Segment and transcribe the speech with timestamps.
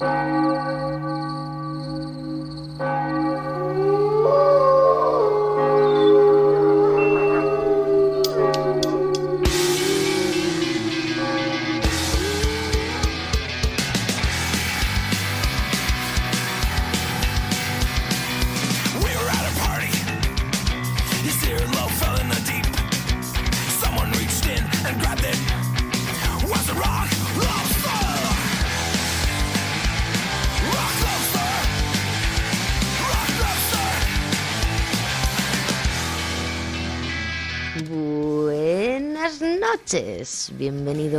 [0.00, 0.59] Música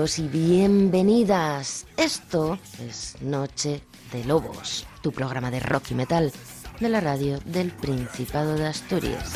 [0.02, 1.86] y bienvenidas.
[1.96, 6.32] Esto es Noche de Lobos, tu programa de rock y metal
[6.80, 9.32] de la radio del Principado de Asturias.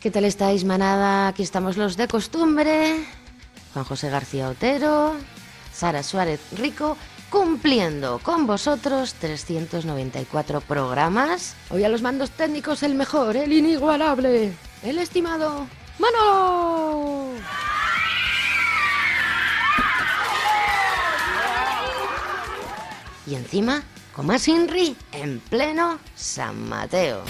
[0.00, 1.28] ¿Qué tal estáis, manada?
[1.28, 2.96] Aquí estamos los de costumbre.
[3.72, 5.14] Juan José García Otero,
[5.72, 6.96] Sara Suárez Rico,
[7.32, 11.56] cumpliendo con vosotros 394 programas.
[11.70, 14.52] Hoy a los mandos técnicos el mejor, el inigualable,
[14.82, 15.66] el estimado
[15.98, 17.30] Manolo.
[23.26, 23.82] Y encima,
[24.14, 27.22] con más Inri, en pleno San Mateo.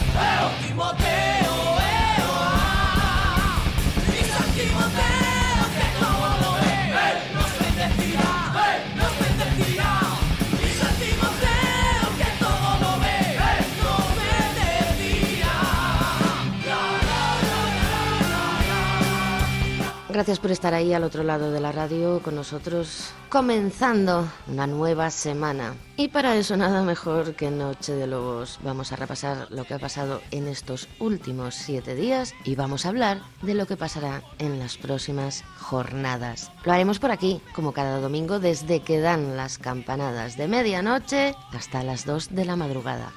[20.12, 25.10] Gracias por estar ahí al otro lado de la radio con nosotros, comenzando una nueva
[25.10, 25.74] semana.
[25.96, 28.60] Y para eso nada mejor que Noche de Lobos.
[28.62, 32.90] Vamos a repasar lo que ha pasado en estos últimos siete días y vamos a
[32.90, 36.52] hablar de lo que pasará en las próximas jornadas.
[36.62, 41.82] Lo haremos por aquí, como cada domingo, desde que dan las campanadas de medianoche hasta
[41.82, 43.12] las dos de la madrugada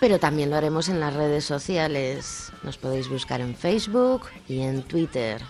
[0.00, 2.52] pero también lo haremos en las redes sociales.
[2.62, 5.42] Nos podéis buscar en Facebook y en Twitter.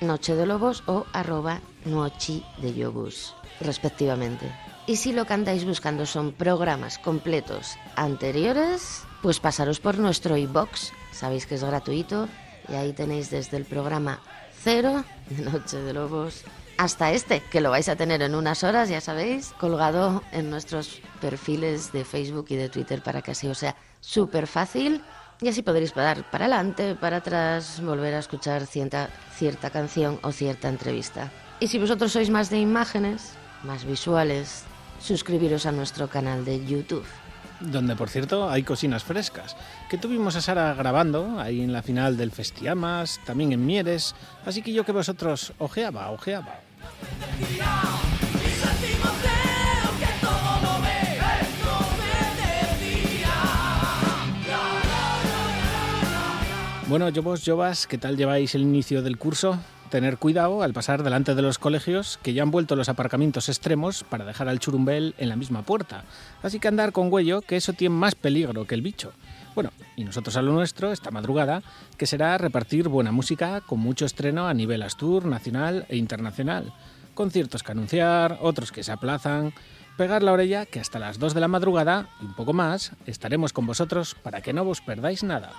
[0.00, 4.50] Noche de Lobos o arroba Nochi de Yobus, respectivamente.
[4.86, 5.34] Y si lo que
[5.64, 10.92] buscando son programas completos anteriores, pues pasaros por nuestro iBox.
[11.12, 12.28] Sabéis que es gratuito
[12.68, 14.20] y ahí tenéis desde el programa
[14.62, 16.44] cero de Noche de Lobos
[16.78, 21.00] hasta este, que lo vais a tener en unas horas, ya sabéis, colgado en nuestros
[21.20, 25.02] perfiles de Facebook y de Twitter para que así os sea súper fácil
[25.40, 30.32] y así podréis dar para adelante, para atrás, volver a escuchar cierta, cierta canción o
[30.32, 31.30] cierta entrevista.
[31.60, 33.32] Y si vosotros sois más de imágenes,
[33.62, 34.64] más visuales,
[35.00, 37.06] suscribiros a nuestro canal de YouTube.
[37.60, 39.56] Donde, por cierto, hay cocinas frescas.
[39.88, 44.14] Que tuvimos a Sara grabando ahí en la final del Festiamas, también en Mieres.
[44.44, 46.60] Así que yo que vosotros ojeaba, ojeaba.
[56.88, 59.58] Bueno, Jovos, Jovas, ¿qué tal lleváis el inicio del curso?
[59.90, 64.04] Tener cuidado al pasar delante de los colegios que ya han vuelto los aparcamientos extremos
[64.04, 66.04] para dejar al churumbel en la misma puerta.
[66.44, 69.12] Así que andar con huello, que eso tiene más peligro que el bicho.
[69.56, 71.64] Bueno, y nosotros a lo nuestro, esta madrugada,
[71.96, 76.72] que será repartir buena música con mucho estreno a nivel Astur, nacional e internacional.
[77.14, 79.52] Conciertos que anunciar, otros que se aplazan.
[79.96, 83.52] Pegar la orella que hasta las 2 de la madrugada y un poco más estaremos
[83.52, 85.52] con vosotros para que no os perdáis nada.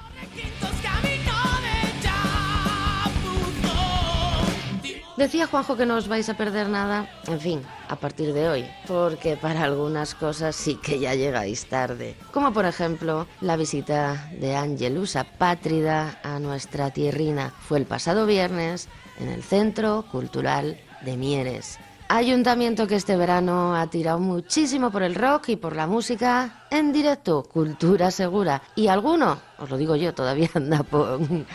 [5.17, 8.65] Decía Juanjo que no os vais a perder nada, en fin, a partir de hoy,
[8.85, 14.55] porque para algunas cosas sí que ya llegáis tarde, como por ejemplo la visita de
[14.55, 17.51] Angelusa Pátrida a nuestra tierrina.
[17.61, 18.89] Fue el pasado viernes
[19.19, 21.79] en el Centro Cultural de Mieres.
[22.09, 26.93] Ayuntamiento que este verano ha tirado muchísimo por el rock y por la música en
[26.93, 28.61] directo, cultura segura.
[28.75, 31.45] Y alguno, os lo digo yo, todavía anda con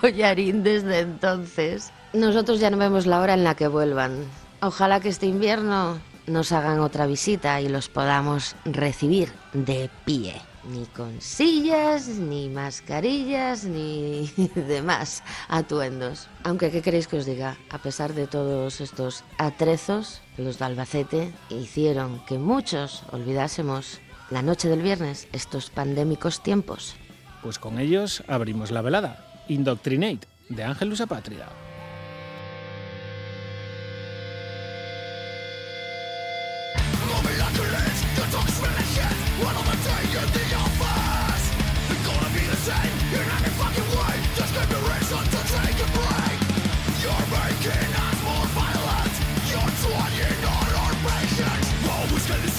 [0.00, 1.92] collarín desde entonces.
[2.14, 4.24] Nosotros ya no vemos la hora en la que vuelvan.
[4.62, 10.40] Ojalá que este invierno nos hagan otra visita y los podamos recibir de pie.
[10.70, 16.28] Ni con sillas, ni mascarillas, ni demás atuendos.
[16.42, 17.56] Aunque, ¿qué queréis que os diga?
[17.70, 24.68] A pesar de todos estos atrezos, los de Albacete hicieron que muchos olvidásemos la noche
[24.68, 26.96] del viernes, estos pandémicos tiempos.
[27.42, 29.44] Pues con ellos abrimos la velada.
[29.48, 31.48] Indoctrinate, de Ángelus Apátrida.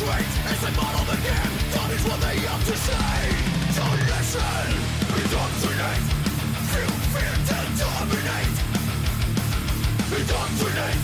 [0.08, 1.54] as I model the game.
[1.76, 3.28] That is what they have to say.
[5.18, 6.06] Indoctrinate
[6.72, 8.58] fear to dominate.
[10.16, 11.02] Indoctrinate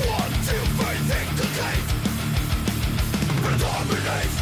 [0.00, 0.30] What?
[3.42, 4.32] Predominate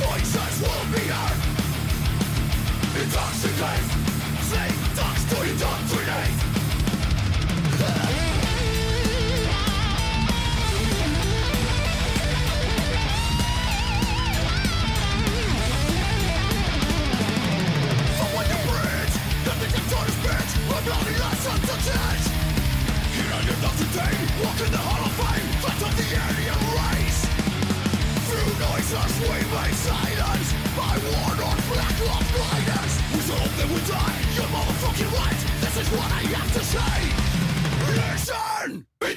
[0.00, 1.38] voices will be heard.
[2.96, 3.86] Intoxicate
[4.48, 6.36] Snake dogs to indoctrinate
[20.86, 22.26] bloody lesson to teach
[23.18, 23.58] Here I am
[24.38, 27.22] walk in the hall of fame Fight of the alien race
[28.30, 30.48] Through noises we made silence
[30.78, 35.74] By war on black love blindness We all that we die, You motherfucking right This
[35.82, 36.98] is what I have to say
[37.98, 38.86] Listen!
[39.02, 39.10] Be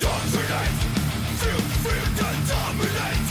[1.38, 3.30] Feel fear and dominate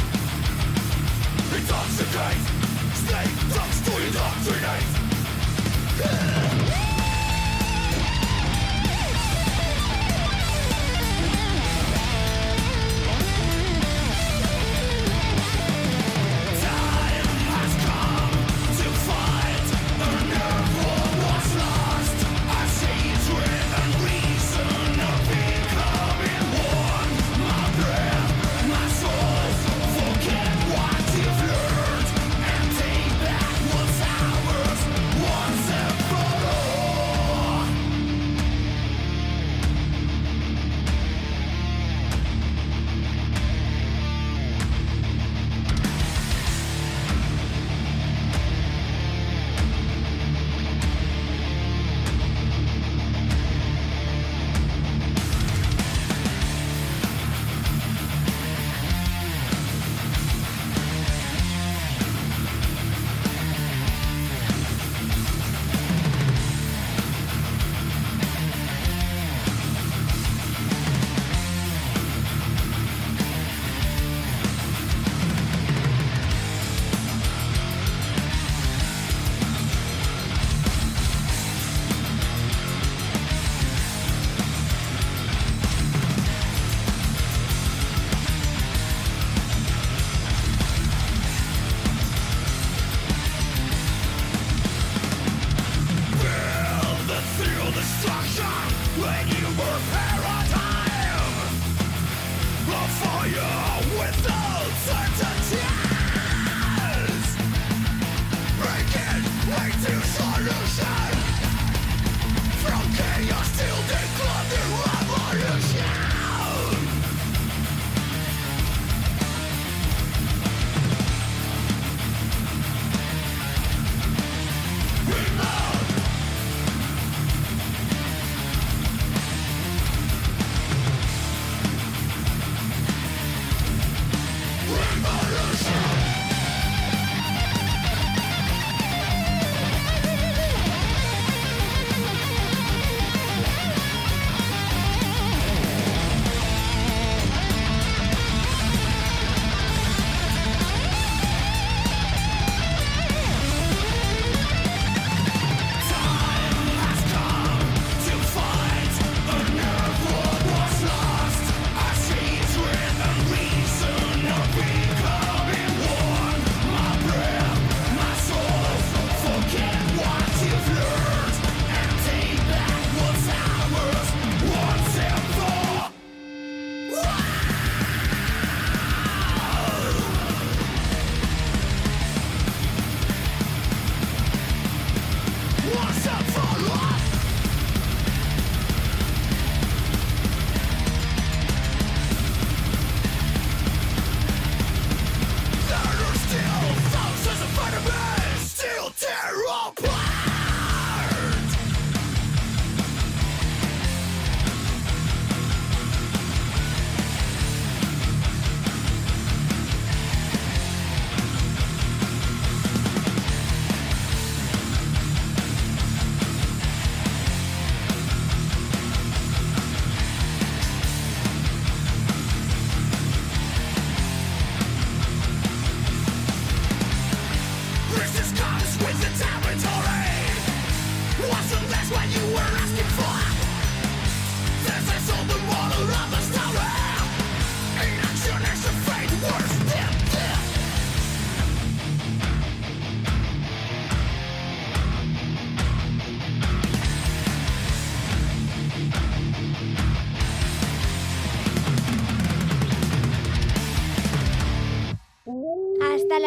[1.58, 2.43] Intoxicate
[3.02, 5.08] Snake talks to indoctrinate
[5.99, 6.88] yeah.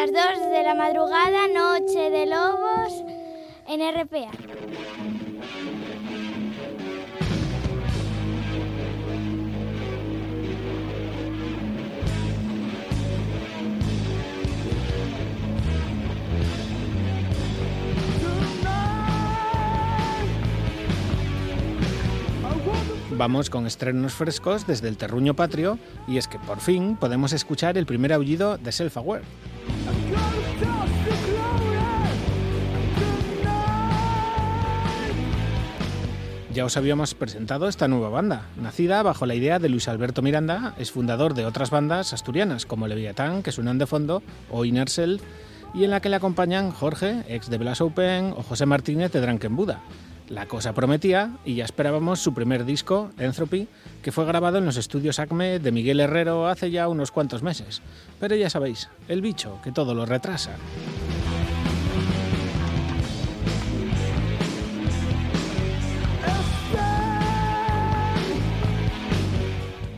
[0.02, 3.04] Las 2 de la madrugada, Noche de Lobos,
[3.68, 4.32] en RPA.
[23.12, 25.78] Vamos con estrenos frescos desde el terruño patrio
[26.08, 29.22] y es que por fin podemos escuchar el primer aullido de Self-Aware.
[36.54, 40.76] Ya os habíamos presentado esta nueva banda, nacida bajo la idea de Luis Alberto Miranda,
[40.78, 45.24] es fundador de otras bandas asturianas como Leviatán, que suenan de fondo, o Inner Self,
[45.74, 49.22] y en la que le acompañan Jorge, ex de Blas Open, o José Martínez de
[49.22, 49.80] Drunken Buda.
[50.32, 53.68] La cosa prometía y ya esperábamos su primer disco, Entropy,
[54.02, 57.82] que fue grabado en los estudios Acme de Miguel Herrero hace ya unos cuantos meses.
[58.18, 60.52] Pero ya sabéis, el bicho que todo lo retrasa.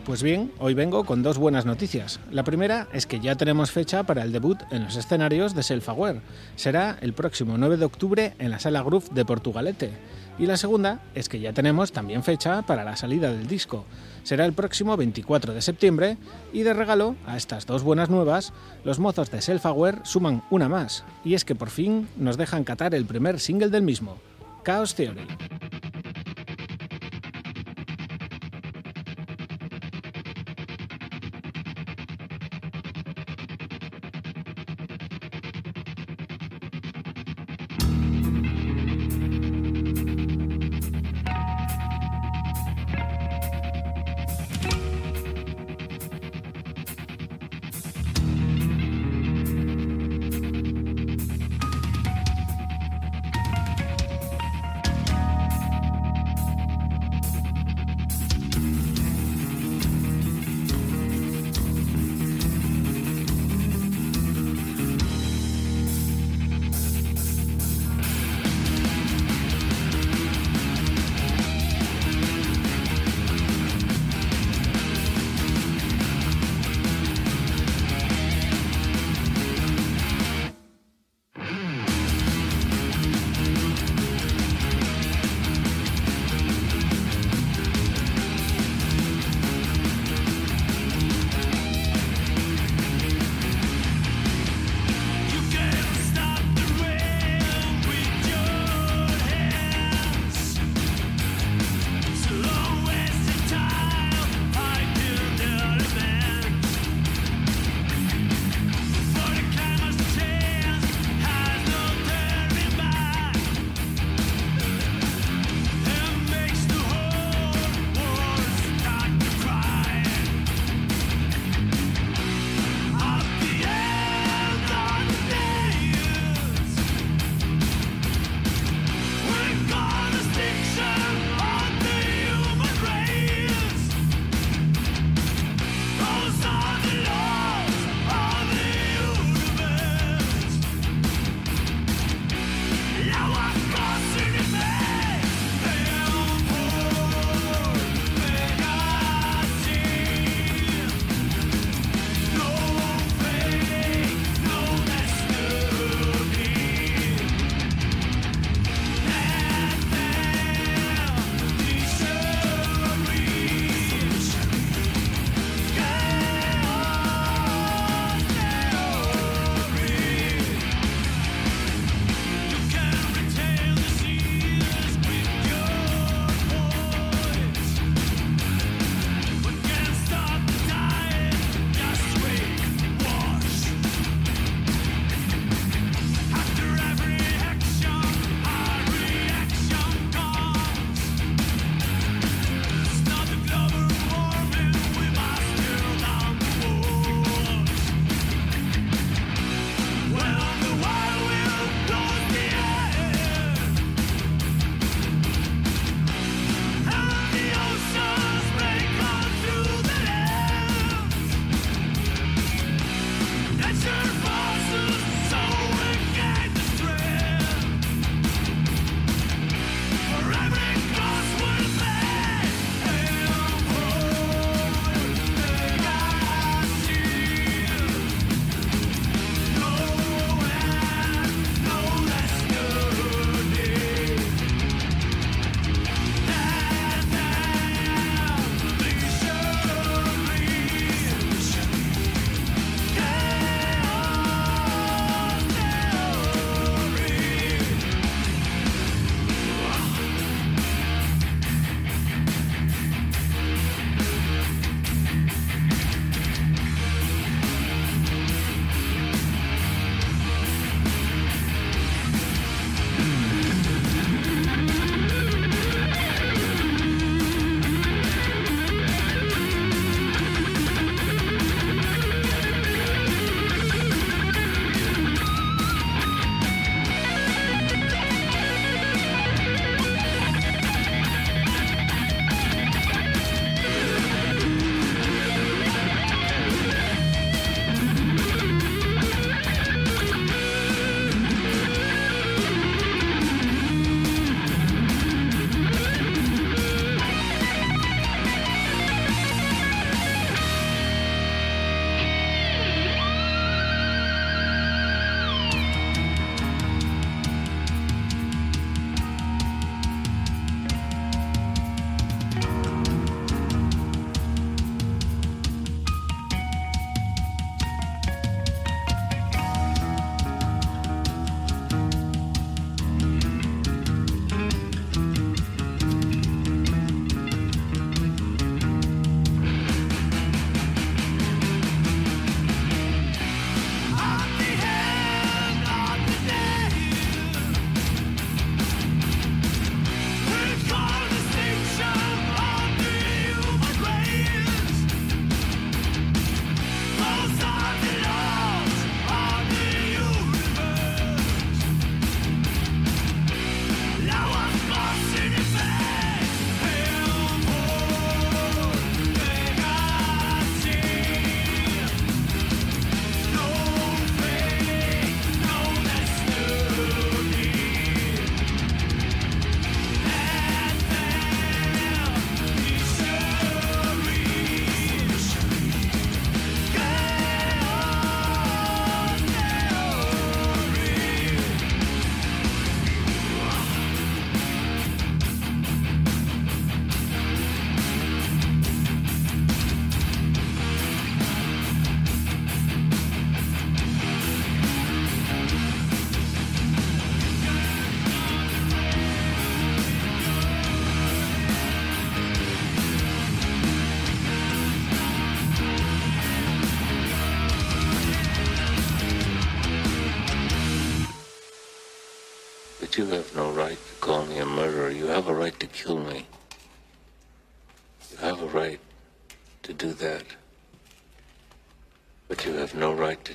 [0.05, 2.19] Pues bien, hoy vengo con dos buenas noticias.
[2.29, 6.21] La primera es que ya tenemos fecha para el debut en los escenarios de Self-Aware.
[6.55, 9.91] Será el próximo 9 de octubre en la Sala Groove de Portugalete.
[10.39, 13.85] Y la segunda es que ya tenemos también fecha para la salida del disco.
[14.23, 16.17] Será el próximo 24 de septiembre
[16.51, 21.03] y de regalo a estas dos buenas nuevas, los mozos de Self-Aware suman una más,
[21.23, 24.17] y es que por fin nos dejan catar el primer single del mismo,
[24.63, 25.27] Chaos Theory.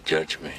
[0.09, 0.51] Judge me.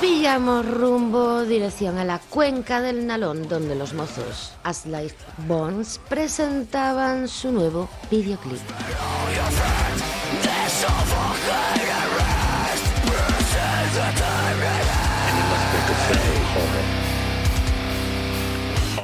[0.00, 7.28] Pillamos rumbo dirección a la cuenca del Nalón, donde los mozos As Life Bones presentaban
[7.28, 8.60] su nuevo videoclip.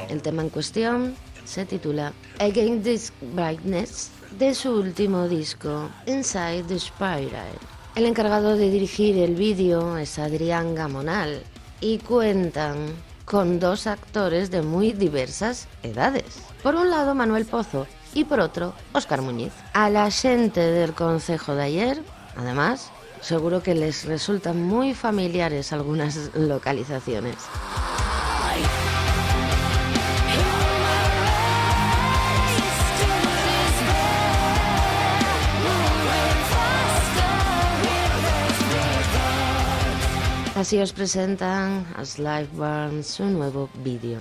[0.09, 6.79] El tema en cuestión se titula Against This Brightness de su último disco Inside the
[6.79, 7.53] Spiral.
[7.95, 11.41] El encargado de dirigir el vídeo es Adrián Gamonal
[11.81, 12.75] y cuentan
[13.25, 16.43] con dos actores de muy diversas edades.
[16.63, 19.53] Por un lado Manuel Pozo y por otro Óscar Muñiz.
[19.73, 22.03] A la del consejo de ayer,
[22.35, 27.35] además, seguro que les resultan muy familiares algunas localizaciones.
[40.55, 44.19] Así os presentan As Life Burns su nuevo vídeo.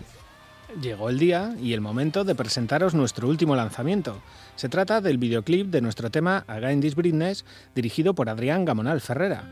[0.81, 4.21] Llegó el día y el momento de presentaros nuestro último lanzamiento.
[4.59, 7.45] Se trata del videoclip de nuestro tema Again This Britness,
[7.77, 9.45] dirigido por Adrián Gamonal Ferrera.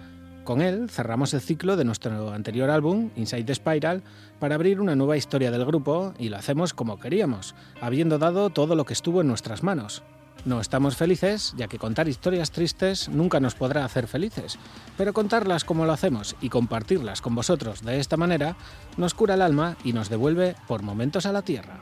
[0.43, 4.03] Con él cerramos el ciclo de nuestro anterior álbum, Inside the Spiral,
[4.41, 8.75] para abrir una nueva historia del grupo y lo hacemos como queríamos, habiendo dado todo
[8.75, 10.03] lo que estuvo en nuestras manos.
[10.45, 14.59] No estamos felices, ya que contar historias tristes nunca nos podrá hacer felices,
[14.99, 18.57] pero contarlas como lo hacemos y compartirlas con vosotros de esta manera
[18.97, 21.79] nos cura el alma y nos devuelve por momentos a la tierra.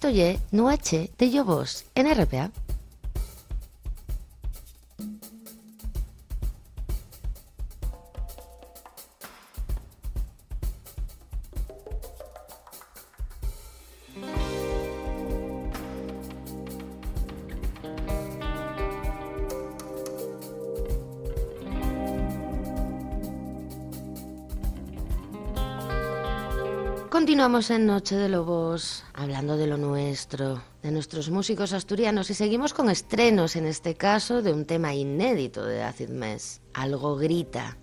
[0.00, 2.50] Esto ye Noche de Lobos en RPA.
[27.40, 32.74] Continuamos en Noche de Lobos hablando de lo nuestro, de nuestros músicos asturianos y seguimos
[32.74, 37.78] con estrenos, en este caso de un tema inédito de Acid Mess, Algo Grita.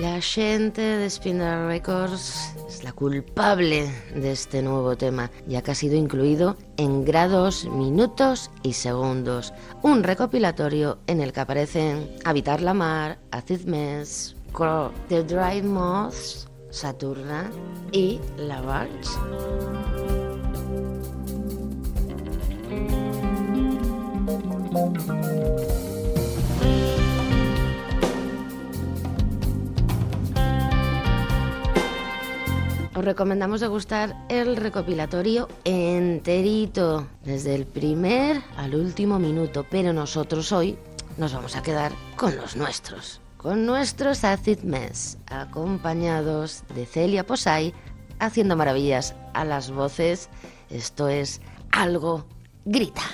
[0.00, 5.96] La gente de Spinner Records la culpable de este nuevo tema, ya que ha sido
[5.96, 9.52] incluido en grados, minutos y segundos.
[9.82, 16.48] Un recopilatorio en el que aparecen Habitar la Mar, Acid Mess, Crow, The Dry Moths,
[16.70, 17.50] Saturna
[17.92, 19.10] y La Barge.
[33.00, 40.76] Os recomendamos degustar el recopilatorio enterito, desde el primer al último minuto, pero nosotros hoy
[41.16, 47.72] nos vamos a quedar con los nuestros, con nuestros Acid Mess, acompañados de Celia Posay,
[48.18, 50.28] haciendo maravillas a las voces.
[50.68, 51.40] Esto es
[51.72, 52.26] algo
[52.66, 53.04] grita.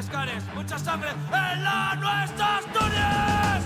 [0.00, 3.64] Negres cares, mucha sangre en la nuestra Asturias.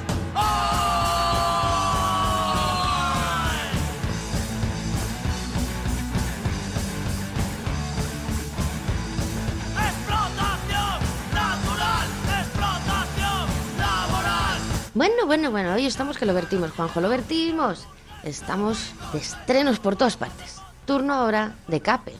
[9.78, 10.98] Explotación
[11.34, 12.08] natural,
[12.40, 14.58] explotación laboral.
[14.94, 17.86] Bueno, bueno, bueno, hoy estamos que lo vertimos, Juanjo, lo vertimos.
[18.24, 20.60] Estamos de estrenos por todas partes.
[20.84, 22.16] Turno ahora de Cape.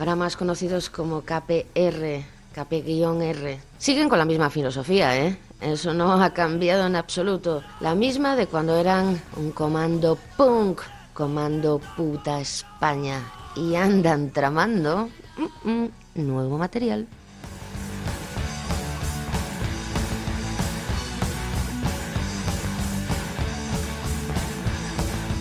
[0.00, 3.60] Ahora más conocidos como KPR, KP-R.
[3.76, 5.36] Siguen con la misma filosofía, ¿eh?
[5.60, 7.62] Eso no ha cambiado en absoluto.
[7.80, 10.80] La misma de cuando eran un comando punk,
[11.12, 13.30] comando puta España.
[13.54, 17.06] Y andan tramando mm, mm, nuevo material.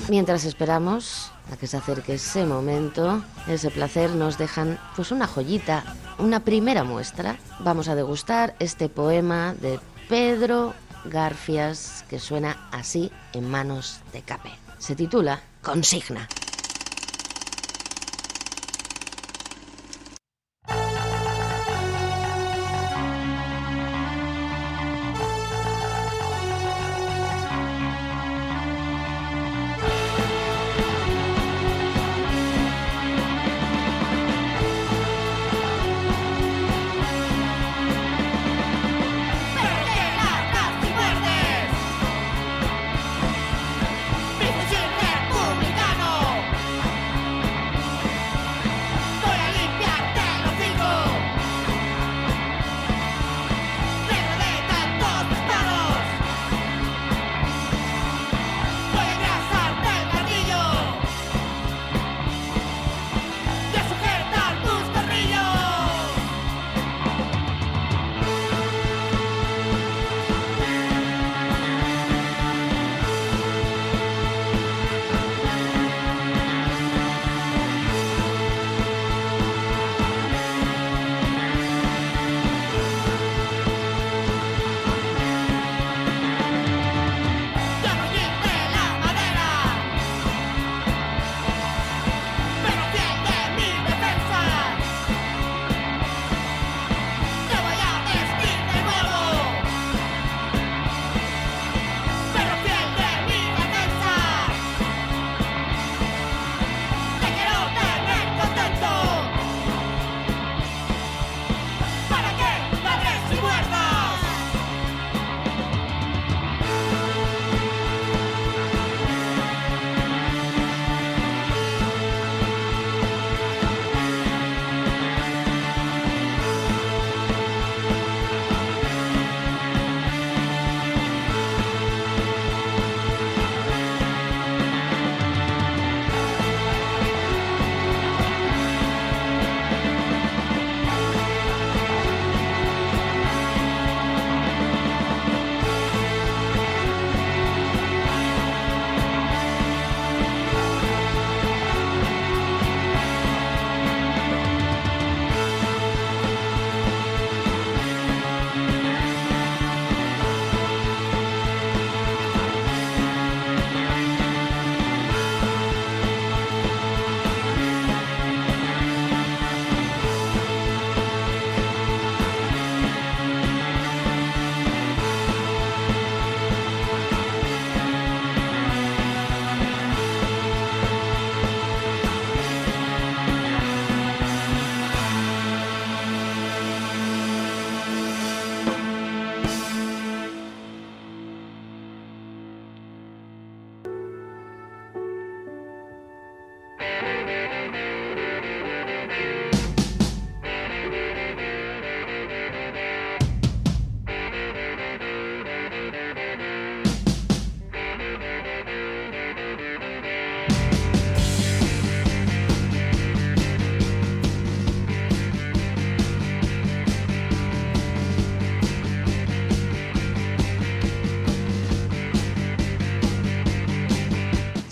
[0.09, 5.83] Mientras esperamos a que se acerque ese momento, ese placer, nos dejan pues una joyita,
[6.17, 7.37] una primera muestra.
[7.59, 10.73] Vamos a degustar este poema de Pedro
[11.05, 14.51] Garfias que suena así en manos de Cape.
[14.77, 16.27] Se titula Consigna.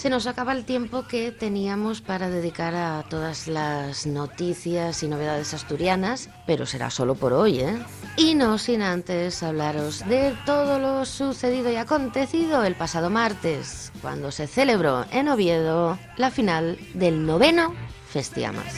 [0.08, 5.54] Se nos acaba el tiempo que teníamos para dedicar a todas las noticias y novedades
[5.54, 7.78] asturianas, pero será solo por hoy, ¿eh?
[8.16, 14.32] Y no sin antes hablaros de todo lo sucedido y acontecido el pasado martes, cuando
[14.32, 17.76] se celebró en Oviedo la final del noveno
[18.10, 18.76] Festiamas.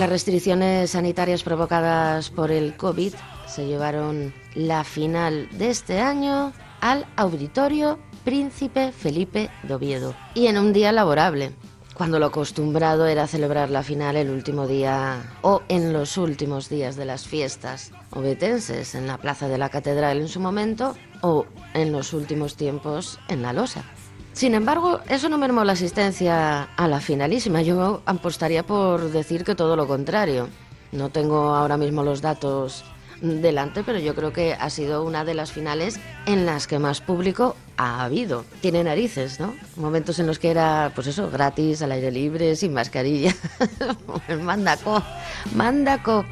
[0.00, 3.12] Las restricciones sanitarias provocadas por el COVID
[3.46, 10.56] se llevaron la final de este año al Auditorio Príncipe Felipe de Oviedo y en
[10.56, 11.52] un día laborable,
[11.92, 16.96] cuando lo acostumbrado era celebrar la final el último día o en los últimos días
[16.96, 21.44] de las fiestas obetenses en la Plaza de la Catedral en su momento o
[21.74, 23.84] en los últimos tiempos en la Losa.
[24.32, 27.62] Sin embargo, eso no mermó la asistencia a la finalísima.
[27.62, 30.48] Yo apostaría por decir que todo lo contrario.
[30.92, 32.84] No tengo ahora mismo los datos
[33.20, 37.00] delante, pero yo creo que ha sido una de las finales en las que más
[37.00, 38.44] público ha habido.
[38.60, 39.54] Tiene narices, ¿no?
[39.76, 43.34] Momentos en los que era, pues eso, gratis, al aire libre, sin mascarilla.
[44.42, 45.02] Mandaco,
[45.54, 46.24] mandaco.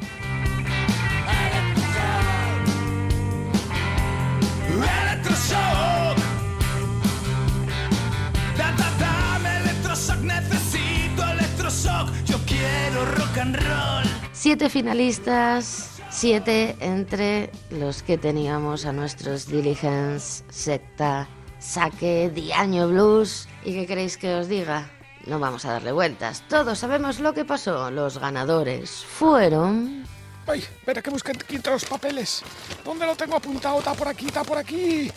[12.25, 14.05] Yo quiero rock and roll.
[14.31, 21.27] Siete finalistas, siete entre los que teníamos a nuestros Diligence, Secta,
[21.59, 23.47] Saque, Diaño Blues.
[23.65, 24.89] ¿Y qué queréis que os diga?
[25.25, 26.43] No vamos a darle vueltas.
[26.47, 27.91] Todos sabemos lo que pasó.
[27.91, 30.05] Los ganadores fueron...
[30.47, 32.41] Ay, espera que busque aquí entre los papeles.
[32.83, 33.79] ¿Dónde lo tengo apuntado?
[33.79, 35.11] Está por aquí, está por aquí.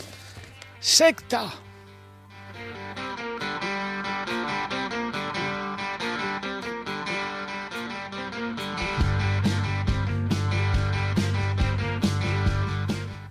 [0.81, 1.53] Secta.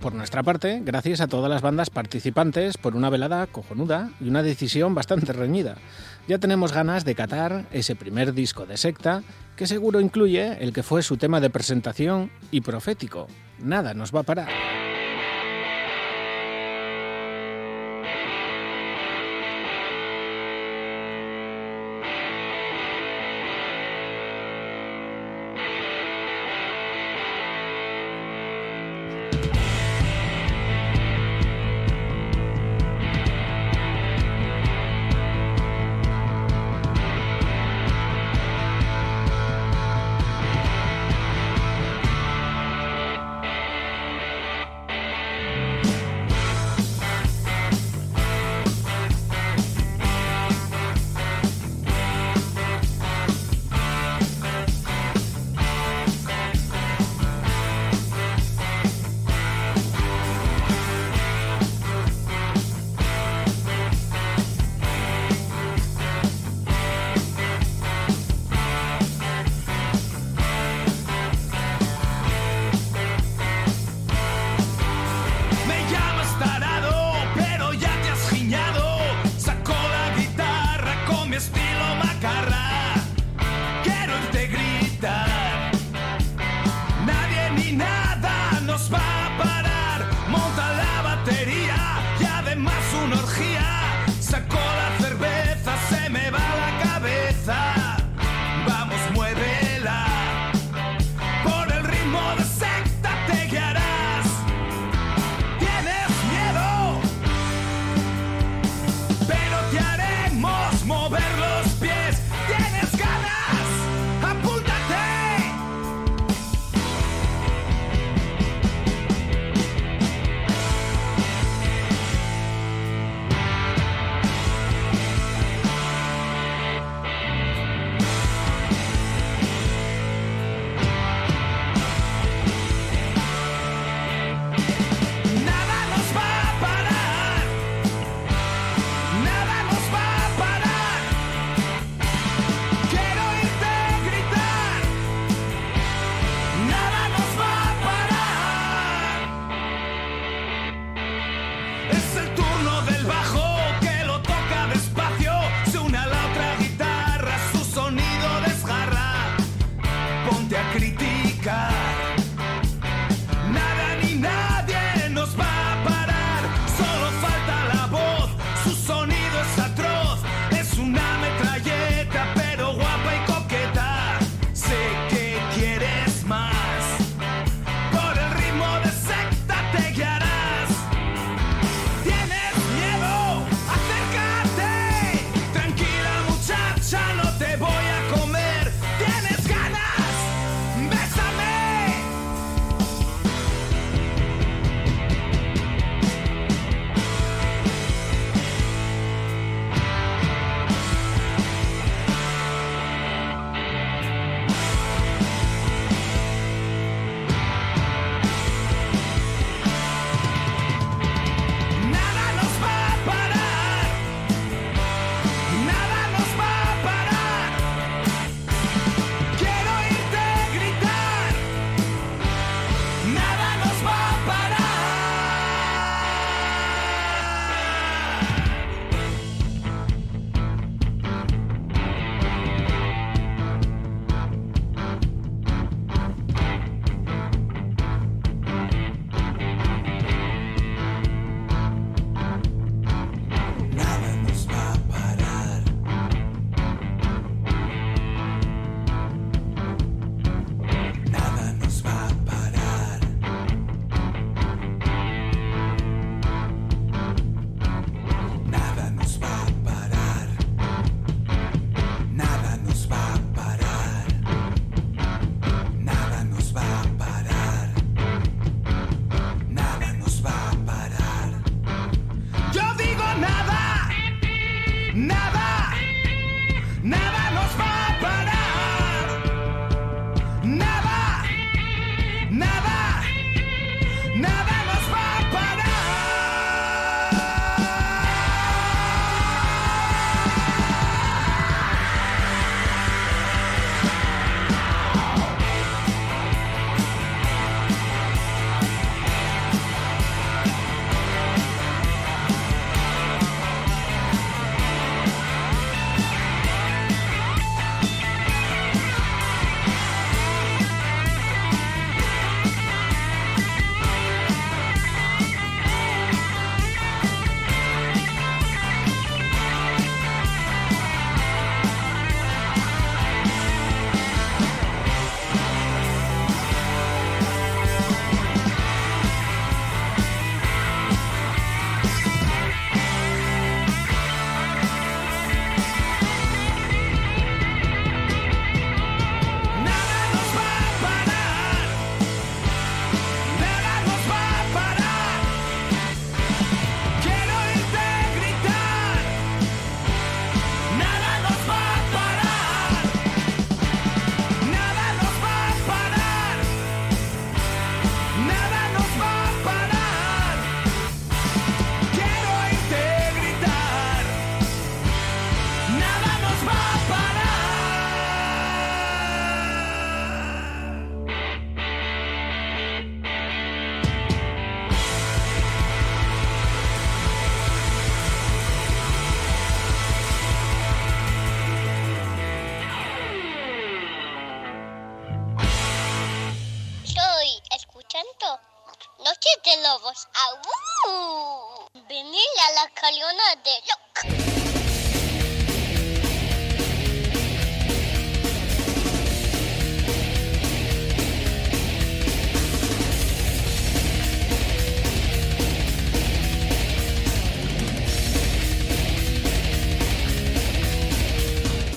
[0.02, 4.42] Por nuestra parte, gracias a todas las bandas participantes por una velada cojonuda y una
[4.42, 5.76] decisión bastante reñida.
[6.28, 9.22] Ya tenemos ganas de catar ese primer disco de secta,
[9.56, 13.28] que seguro incluye el que fue su tema de presentación y profético.
[13.60, 14.50] Nada nos va a parar.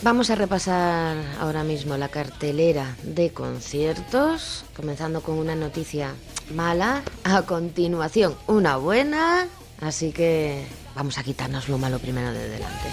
[0.05, 6.12] Vamos a repasar ahora mismo la cartelera de conciertos, comenzando con una noticia
[6.55, 9.46] mala, a continuación una buena,
[9.80, 12.88] así que vamos a quitarnos lo malo primero de delante.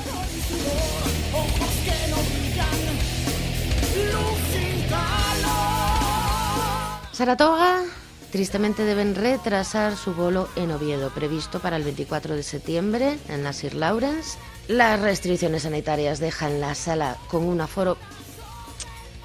[7.11, 7.83] Saratoga
[8.31, 13.53] tristemente deben retrasar su bolo en Oviedo, previsto para el 24 de septiembre en la
[13.53, 14.37] Sir Lawrence.
[14.67, 17.97] Las restricciones sanitarias dejan la sala con un aforo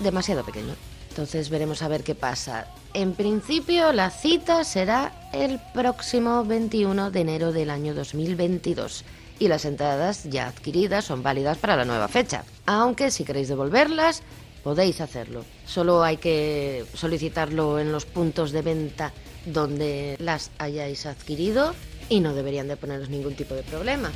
[0.01, 0.75] demasiado pequeño.
[1.09, 2.67] Entonces veremos a ver qué pasa.
[2.95, 9.05] En principio la cita será el próximo 21 de enero del año 2022
[9.39, 12.45] y las entradas ya adquiridas son válidas para la nueva fecha.
[12.67, 14.23] Aunque si queréis devolverlas
[14.67, 15.45] podéis hacerlo.
[15.65, 19.13] Solo hay que solicitarlo en los puntos de venta
[19.45, 21.73] donde las hayáis adquirido
[22.09, 24.11] y no deberían de poneros ningún tipo de problema.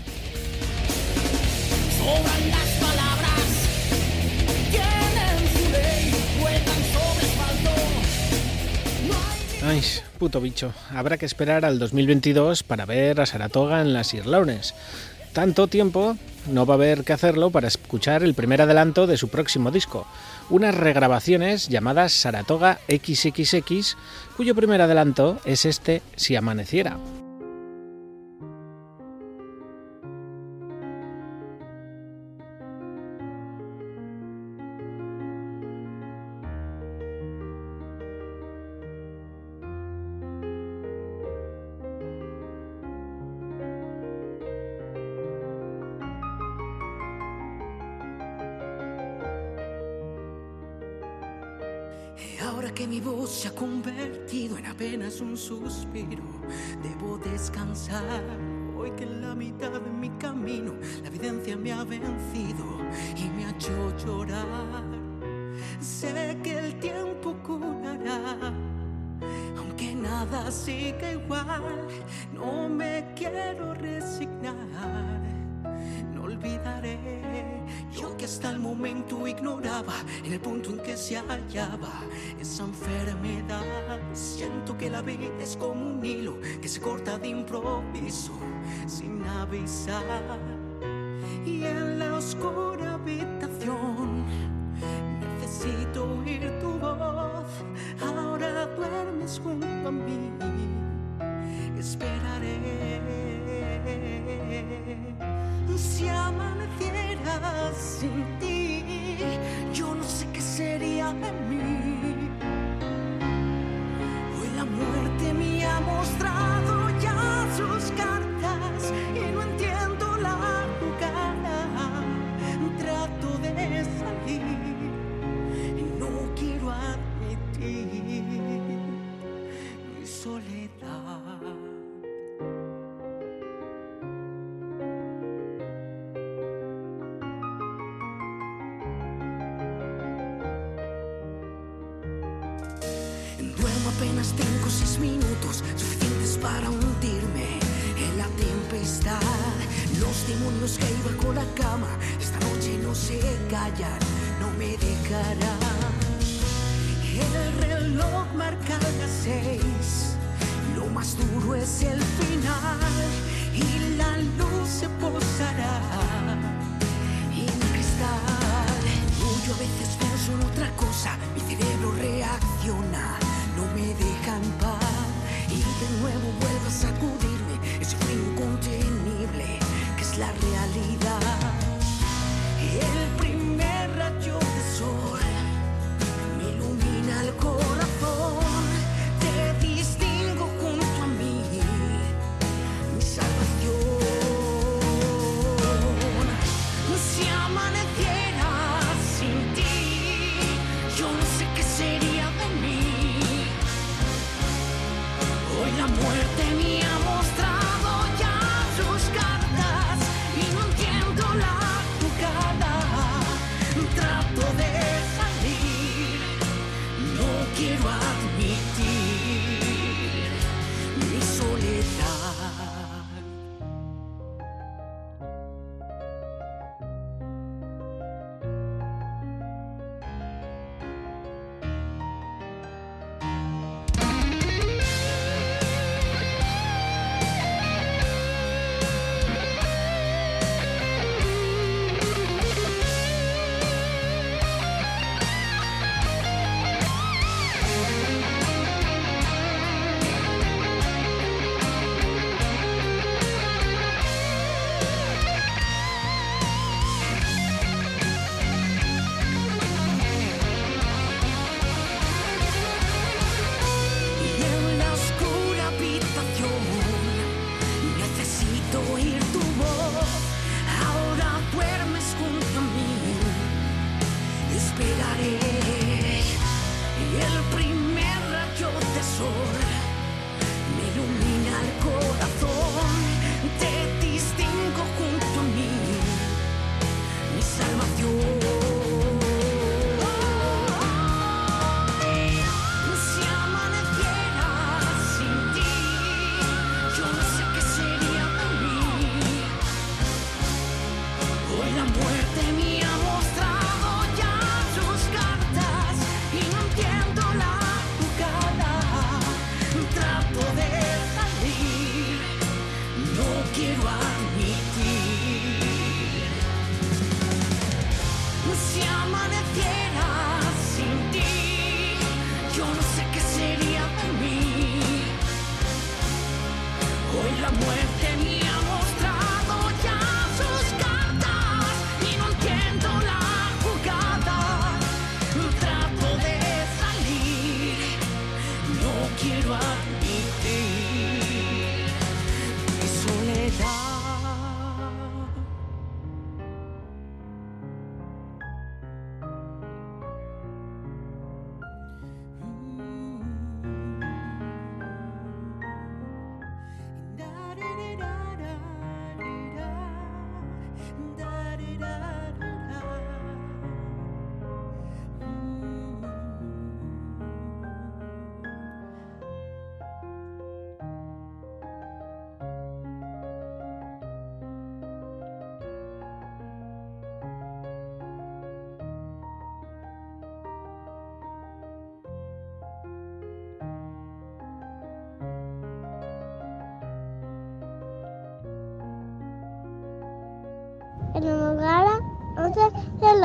[1.97, 3.47] Sobran las palabras,
[4.73, 7.71] tienen su ley, juegan sobre asfalto.
[9.07, 9.85] No hay Ay,
[10.19, 10.73] puto bicho.
[10.93, 14.75] Habrá que esperar al 2022 para ver a Saratoga en las Lawrence.
[15.33, 16.17] Tanto tiempo
[16.49, 20.07] no va a haber que hacerlo para escuchar el primer adelanto de su próximo disco,
[20.51, 23.97] unas regrabaciones llamadas Saratoga XXX,
[24.37, 26.99] cuyo primer adelanto es este Si amaneciera.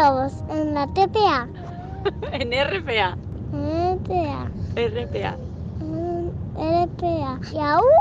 [0.05, 1.47] En la TPA.
[2.31, 3.17] en RPA.
[3.53, 3.97] En.
[4.75, 5.35] RPA.
[5.81, 7.39] En RPA.
[7.51, 7.94] Y aún.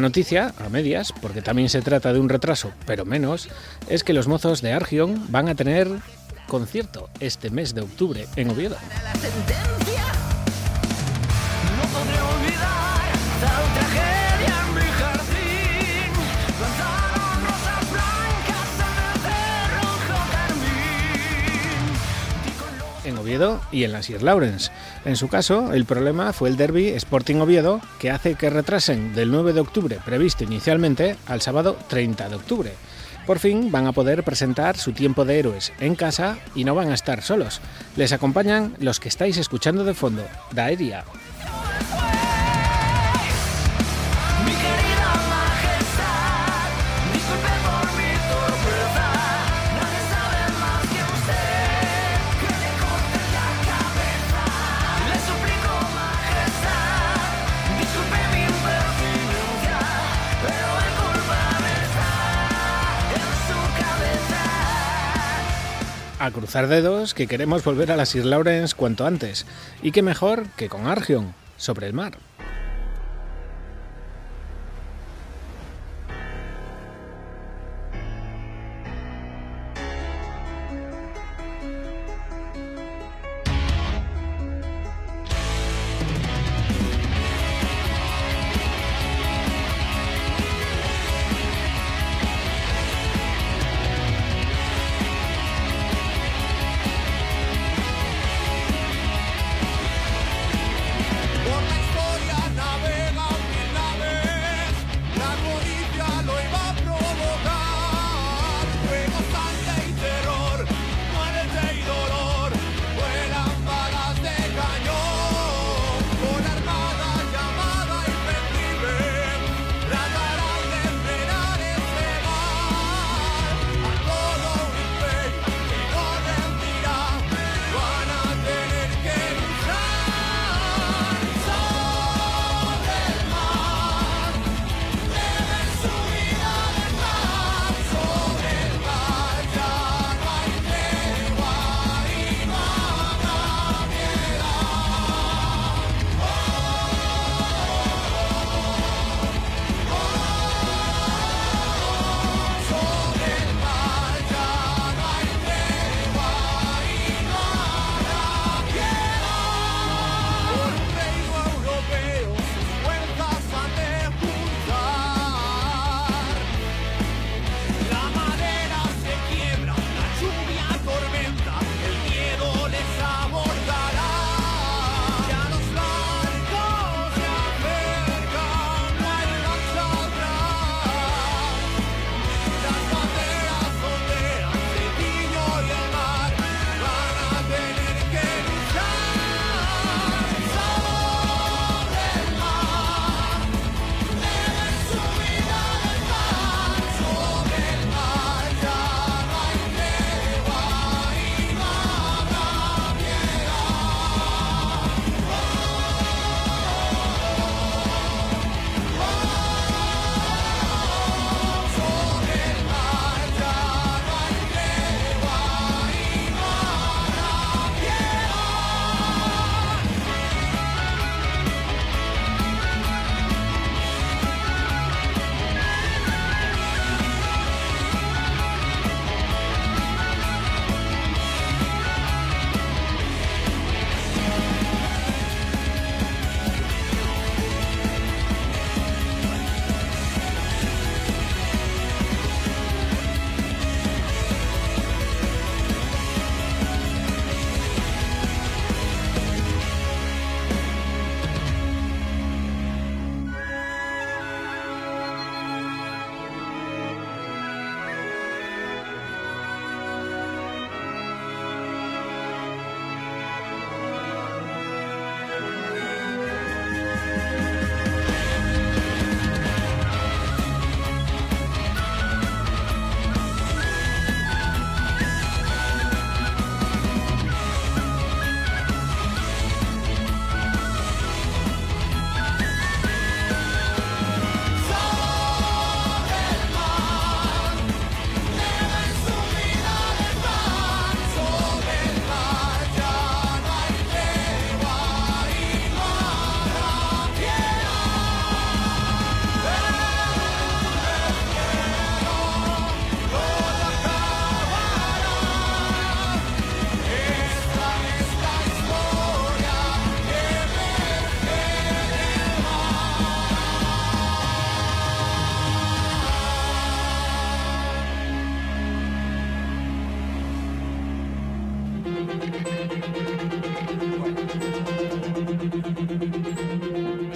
[0.00, 3.48] Noticia, a medias, porque también se trata de un retraso, pero menos,
[3.88, 5.88] es que los mozos de Argion van a tener
[6.48, 8.76] concierto este mes de octubre en Oviedo.
[23.04, 24.70] en Oviedo y en la Sir Lawrence.
[25.04, 29.30] En su caso, el problema fue el derby Sporting Oviedo, que hace que retrasen del
[29.30, 32.72] 9 de octubre, previsto inicialmente, al sábado 30 de octubre.
[33.26, 36.90] Por fin van a poder presentar su tiempo de héroes en casa y no van
[36.90, 37.60] a estar solos.
[37.96, 41.04] Les acompañan los que estáis escuchando de fondo, Daeria,
[66.20, 69.46] a cruzar dedos que queremos volver a la Sir Lawrence cuanto antes.
[69.82, 72.18] Y qué mejor que con Argion, sobre el mar.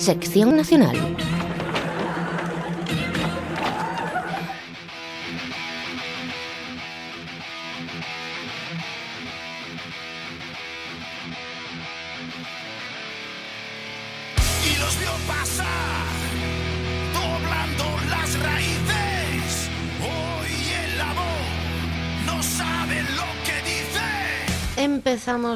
[0.05, 1.14] Sección Nacional.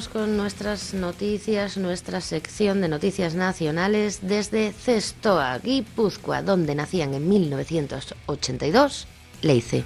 [0.07, 9.09] Con nuestras noticias, nuestra sección de noticias nacionales desde Cestoa, Guipúzcoa, donde nacían en 1982
[9.43, 9.85] Leice.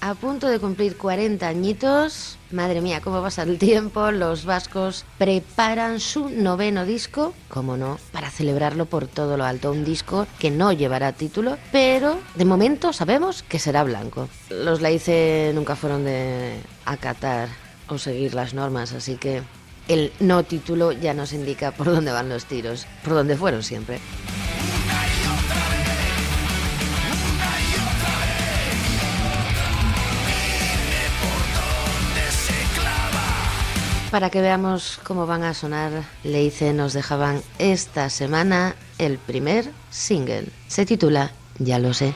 [0.00, 6.00] A punto de cumplir 40 añitos, madre mía, cómo pasa el tiempo, los vascos preparan
[6.00, 10.72] su noveno disco, como no, para celebrarlo por todo lo alto, un disco que no
[10.72, 14.28] llevará título, pero de momento sabemos que será blanco.
[14.50, 17.48] Los Leice nunca fueron de acatar
[17.88, 19.42] o seguir las normas, así que
[19.88, 24.00] el no título ya nos indica por dónde van los tiros, por dónde fueron siempre.
[34.12, 35.90] Para que veamos cómo van a sonar,
[36.22, 40.48] Leice nos dejaban esta semana el primer single.
[40.68, 42.12] Se titula Ya lo sé.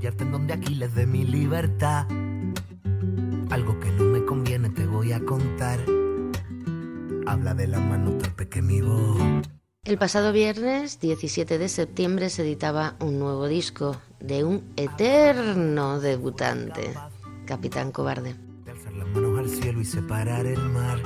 [0.00, 2.06] Roto y el tendón de Aquiles de mi libertad.
[3.50, 5.78] Algo que no me conviene te voy a contar.
[7.26, 9.20] Habla de la mano torpe que mi voz.
[9.84, 16.94] El pasado viernes 17 de septiembre se editaba un nuevo disco de un eterno debutante,
[17.46, 18.36] Capitán Cobarde.
[18.64, 21.00] De alzar las manos al cielo y separar el mar.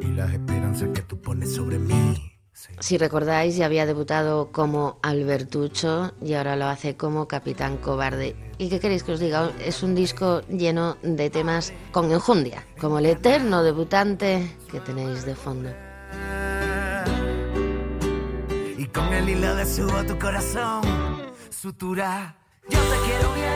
[0.00, 2.25] Y las esperanzas que tú pones sobre mí.
[2.78, 8.36] Si recordáis, ya había debutado como Albertucho y ahora lo hace como Capitán Cobarde.
[8.58, 9.50] ¿Y qué queréis que os diga?
[9.64, 15.34] Es un disco lleno de temas con enjundia, como el eterno debutante que tenéis de
[15.34, 15.70] fondo.
[18.76, 20.82] Y con el hilo de su tu corazón,
[21.48, 22.36] sutura.
[22.68, 23.55] Yo te quiero bien.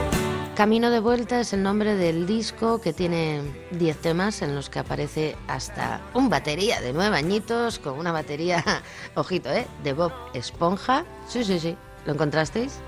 [0.60, 3.40] Camino de vuelta es el nombre del disco que tiene
[3.70, 8.62] 10 temas en los que aparece hasta un batería de nueve añitos con una batería,
[9.14, 9.66] ojito, ¿eh?
[9.82, 11.06] De Bob Esponja.
[11.26, 11.78] Sí, sí, sí.
[12.04, 12.78] ¿Lo encontrasteis?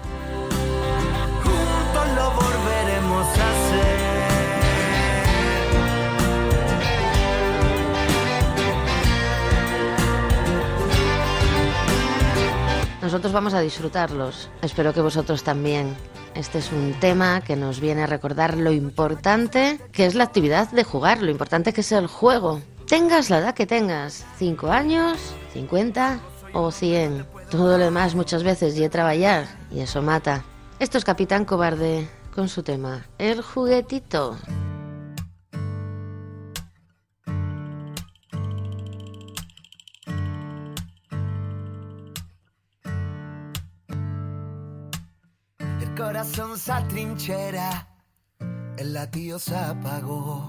[13.02, 14.48] Nosotros vamos a disfrutarlos.
[14.62, 15.96] Espero que vosotros también.
[16.36, 20.70] Este es un tema que nos viene a recordar lo importante que es la actividad
[20.70, 22.62] de jugar, lo importante que es el juego.
[22.86, 25.18] Tengas la edad que tengas, 5 años,
[25.52, 26.20] 50
[26.52, 27.26] o 100.
[27.50, 30.44] Todo lo demás muchas veces y trabajar y eso mata.
[30.78, 34.36] Esto es Capitán Cobarde con su tema, el juguetito.
[46.32, 47.52] Corazón se
[48.78, 50.48] el latido se apagó.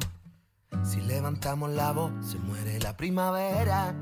[0.83, 3.93] Si levantamos la voz, se muere la primavera.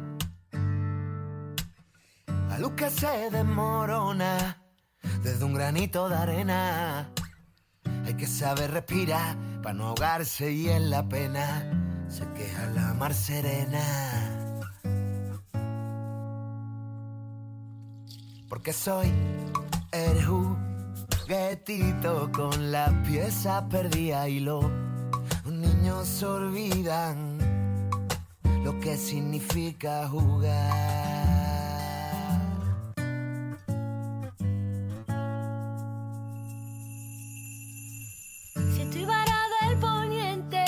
[2.50, 4.64] La luz que se desmorona
[5.24, 7.10] desde un granito de arena.
[8.06, 13.14] Hay que saber respirar para no ahogarse y en la pena se queja la mar
[13.14, 13.82] serena.
[18.50, 19.12] Porque soy
[19.92, 20.24] el
[21.32, 24.66] juguetito con la pieza perdida y los
[25.46, 27.38] niños olvidan
[28.66, 30.52] lo que significa jugar.
[38.74, 40.66] Si estoy varado el poniente,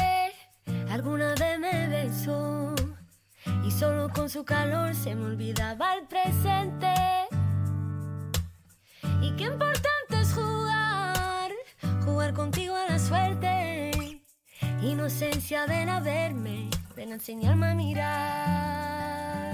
[0.89, 2.74] alguna vez me besó
[3.66, 6.93] y solo con su calor se me olvidaba el presente.
[9.22, 9.92] Y qué jugar,
[12.32, 13.91] contigo a la suerte.
[14.82, 19.53] Inocencia, ven a verme, ven a enseñarme a mirar.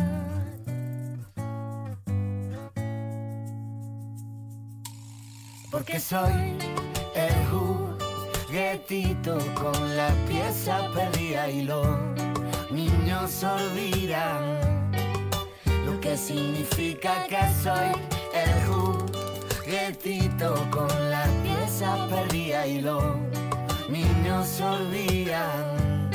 [5.71, 6.57] Porque soy
[7.15, 11.87] el juguetito con la pieza perdida y los
[12.69, 14.91] niños olvidan
[15.85, 17.91] lo que significa que soy
[18.33, 21.25] el juguetito con la
[21.79, 23.03] pieza perdida y los
[23.89, 26.09] niños olvidan.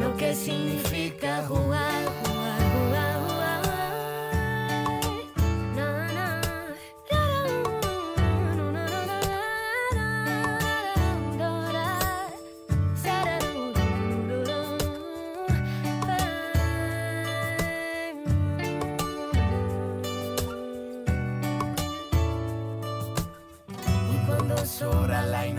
[0.00, 2.04] Lo que significa jugar,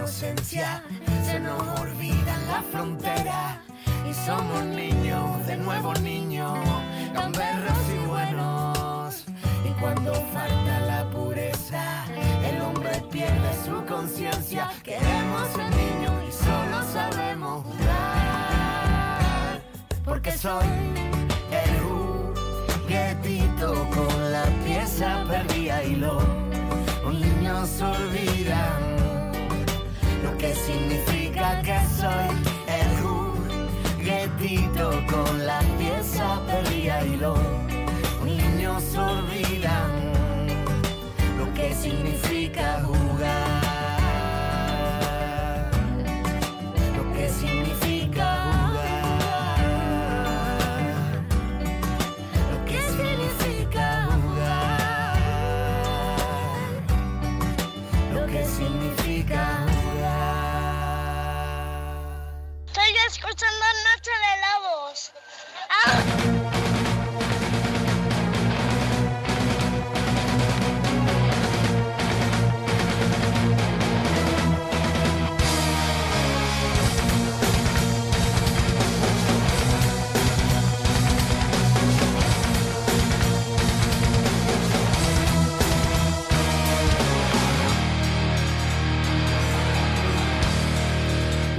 [0.08, 0.82] inocencia
[1.26, 3.62] se nos olvida la frontera
[4.10, 6.58] y somos niños, de nuevo niños,
[7.14, 9.26] gamberros y buenos.
[9.66, 12.06] Y cuando falta la pureza,
[12.50, 14.72] el hombre pierde su conciencia.
[14.82, 19.62] Queremos ser niños y solo sabemos jugar,
[20.06, 20.68] porque soy
[21.52, 21.82] el
[22.88, 26.24] juguetito con la pieza perdida y los
[27.04, 28.97] niños olvidan
[30.38, 32.30] que significa que soy
[32.80, 39.90] el juguetito con la pieza perdida y lo un niño se olvida
[41.38, 43.07] lo que significa jugar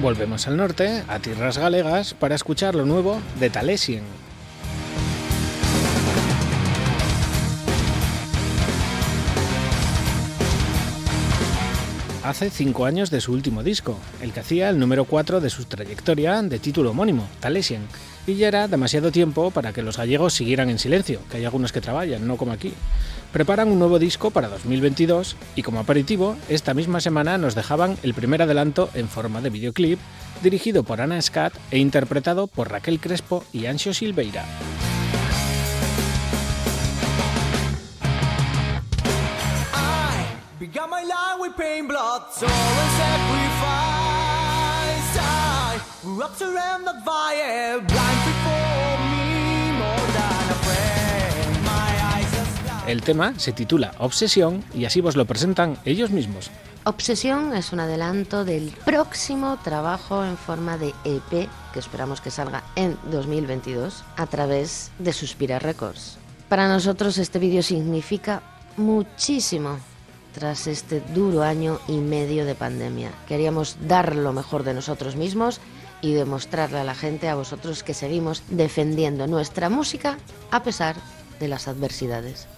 [0.09, 4.05] Volvemos al norte, a tierras galegas, para escuchar lo nuevo de Talesien.
[12.25, 15.67] Hace cinco años de su último disco, el que hacía el número 4 de su
[15.67, 17.83] trayectoria de título homónimo, Talesien,
[18.27, 21.71] y ya era demasiado tiempo para que los gallegos siguieran en silencio, que hay algunos
[21.71, 22.73] que trabajan, no como aquí.
[23.33, 28.15] Preparan un nuevo disco para 2022 y como aperitivo, esta misma semana nos dejaban el
[28.15, 29.99] primer adelanto en forma de videoclip,
[30.43, 34.45] dirigido por Ana Scat e interpretado por Raquel Crespo y Anxio Silveira.
[52.89, 56.51] El tema se titula Obsesión y así vos lo presentan ellos mismos.
[56.85, 62.65] Obsesión es un adelanto del próximo trabajo en forma de EP que esperamos que salga
[62.77, 66.17] en 2022 a través de Suspira Records.
[66.49, 68.41] Para nosotros este vídeo significa
[68.79, 69.79] muchísimo
[70.33, 73.11] tras este duro año y medio de pandemia.
[73.27, 75.61] Queríamos dar lo mejor de nosotros mismos
[76.01, 80.17] y demostrarle a la gente, a vosotros, que seguimos defendiendo nuestra música
[80.51, 80.97] a pesar
[81.39, 82.49] de las adversidades.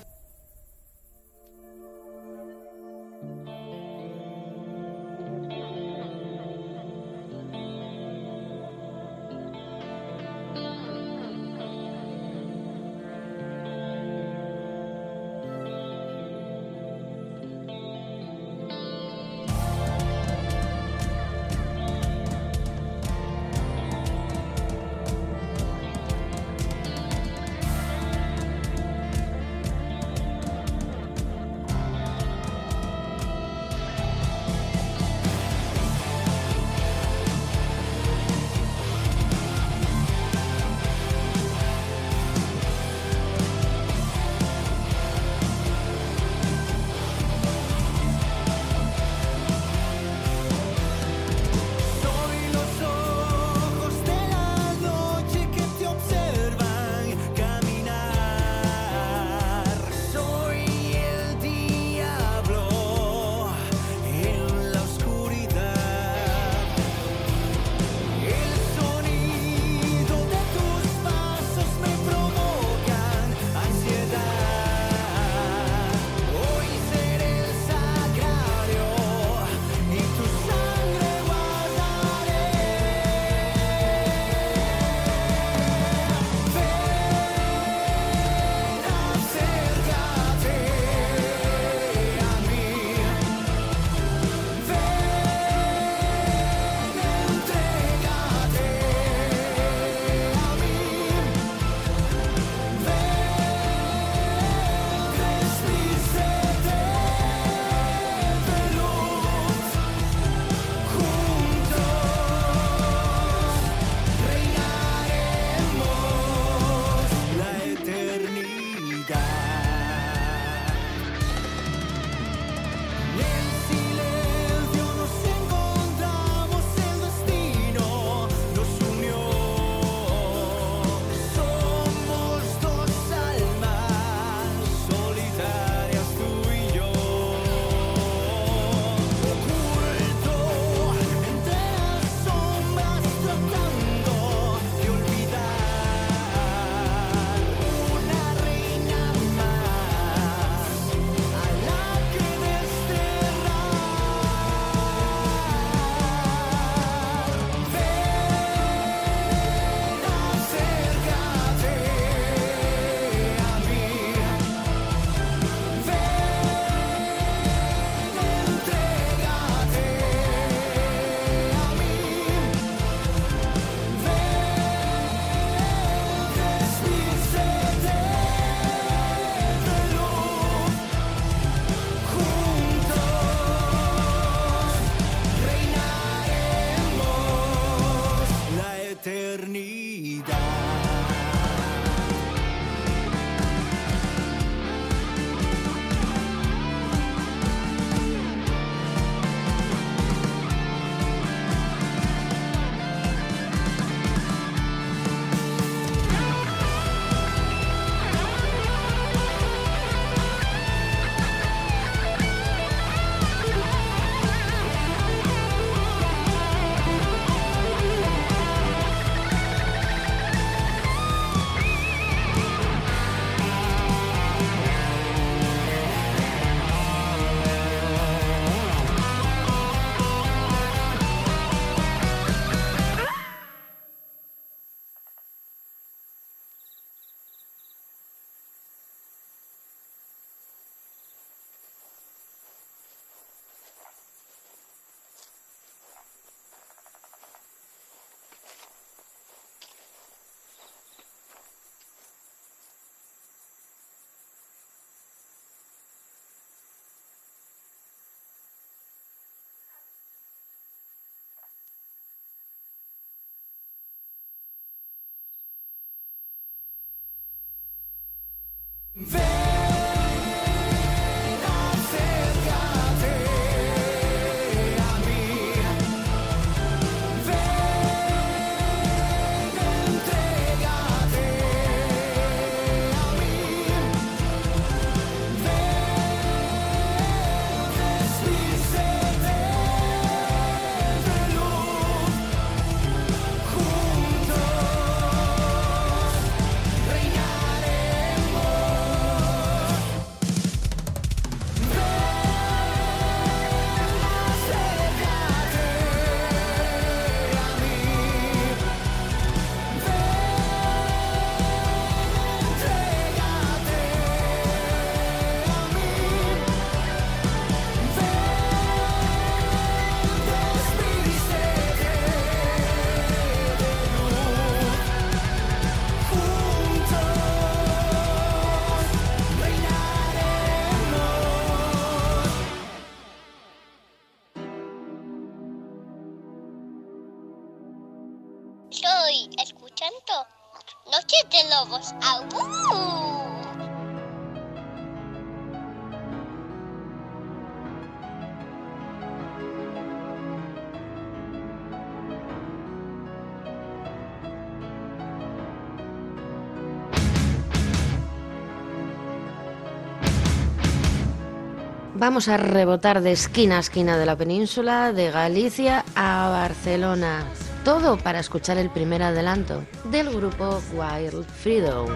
[362.01, 367.27] Vamos a rebotar de esquina a esquina de la península, de Galicia a Barcelona.
[367.63, 371.91] Todo para escuchar el primer adelanto del grupo Wild Freedom.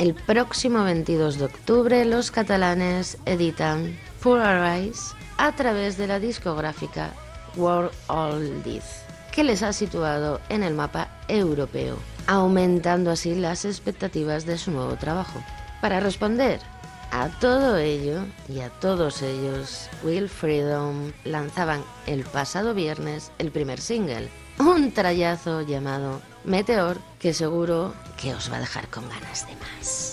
[0.00, 6.20] El próximo 22 de octubre los catalanes editan For Our Eyes a través de la
[6.20, 7.12] discográfica
[7.56, 9.02] World Oldies,
[9.32, 11.96] que les ha situado en el mapa europeo,
[12.26, 15.42] aumentando así las expectativas de su nuevo trabajo.
[15.80, 16.60] Para responder
[17.10, 23.80] a todo ello y a todos ellos, Will Freedom lanzaban el pasado viernes el primer
[23.80, 24.28] single,
[24.58, 30.07] un trayazo llamado Meteor, que seguro que os va a dejar con ganas de más.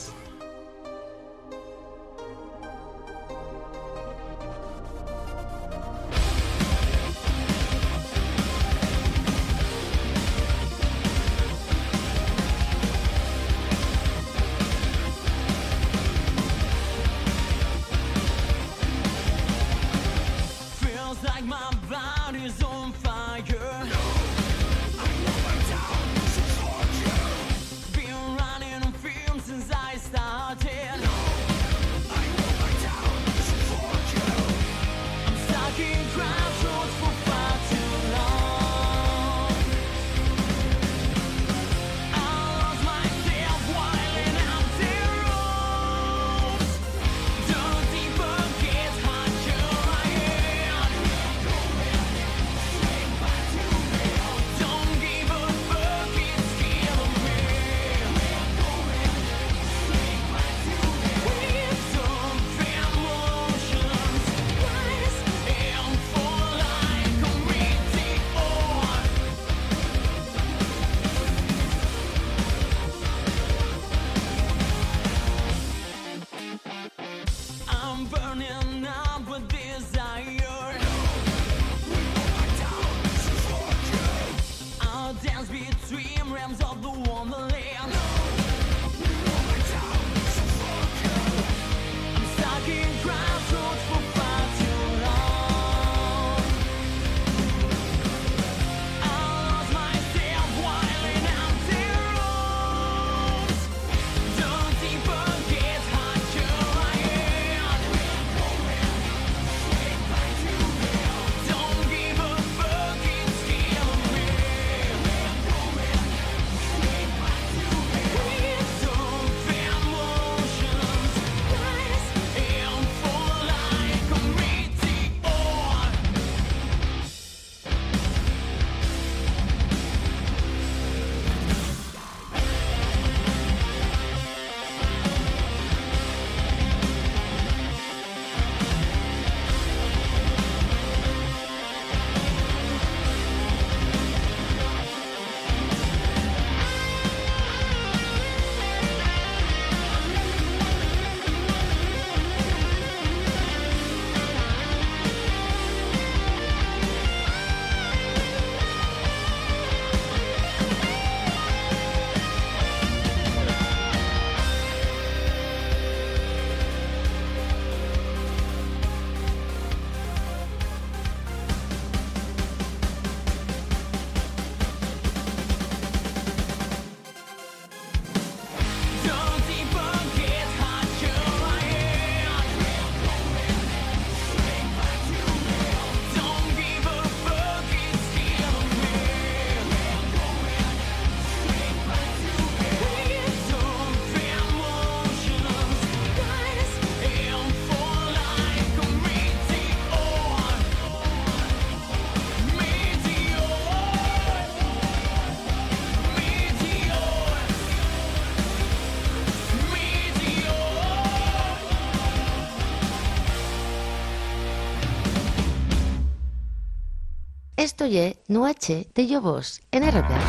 [217.66, 220.20] Esto ye Nuache de Yobos en RPA.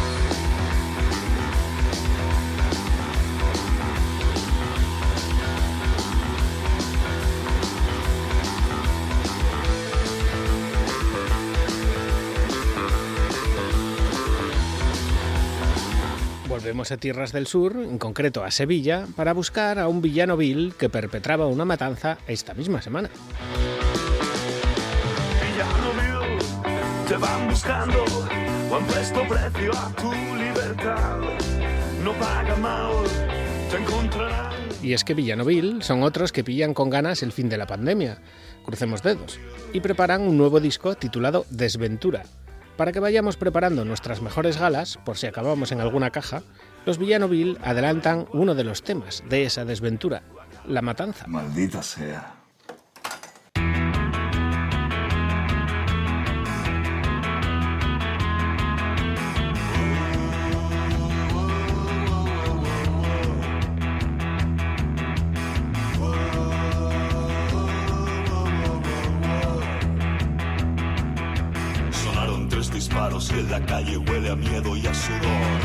[16.48, 20.74] Volvemos a Tierras del Sur, en concreto a Sevilla, para buscar a un villano vil
[20.78, 23.10] que perpetraba una matanza esta misma semana.
[27.66, 28.04] Buscando
[28.70, 31.18] o han puesto precio a tu libertad.
[32.04, 32.92] No paga mal,
[33.70, 34.52] te encontrarán.
[34.82, 37.66] Y es que Villano Vil son otros que pillan con ganas el fin de la
[37.66, 38.18] pandemia,
[38.64, 39.40] crucemos dedos,
[39.72, 42.22] y preparan un nuevo disco titulado Desventura.
[42.76, 46.42] Para que vayamos preparando nuestras mejores galas, por si acabamos en alguna caja,
[46.84, 50.22] los Villano Vil adelantan uno de los temas de esa desventura,
[50.68, 51.26] la matanza.
[51.26, 52.35] Maldita sea.
[73.76, 75.60] Calle huele a miedo y a sudor.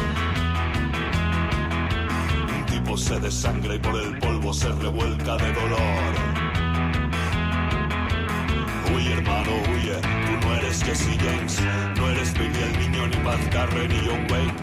[2.57, 6.13] Un tipo se desangra y por el polvo se revuelca de dolor.
[8.93, 11.61] Huye hermano, huye, tú no eres Jesse James,
[11.97, 14.53] no eres Biggie el niño, ni Bad Carre, ni John Wayne.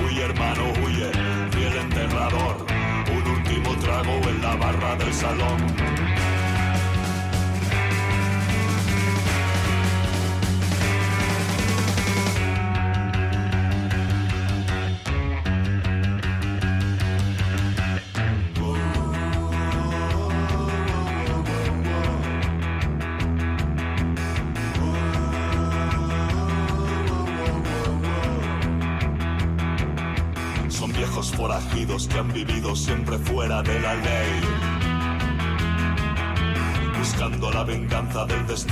[0.00, 1.10] Huye hermano, huye,
[1.50, 2.66] fiel enterrador,
[3.16, 6.11] un último trago en la barra del salón.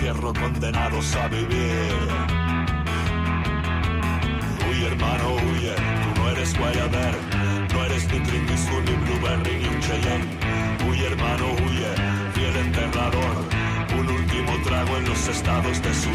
[0.01, 1.93] Destierro, condenados a vivir.
[4.69, 7.15] Huye, hermano, huye, tú no eres Guayaber,
[7.73, 10.25] no eres ni Eastwood, ni Blueberry, ni un Cheyenne.
[10.89, 11.89] Huye, hermano, huye,
[12.35, 13.45] fiel enterrador,
[13.99, 16.11] un último trago en los estados de su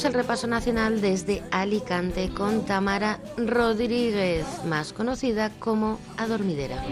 [0.00, 6.82] Despedimos el repaso nacional desde Alicante con Tamara Rodríguez, más conocida como Adormidera.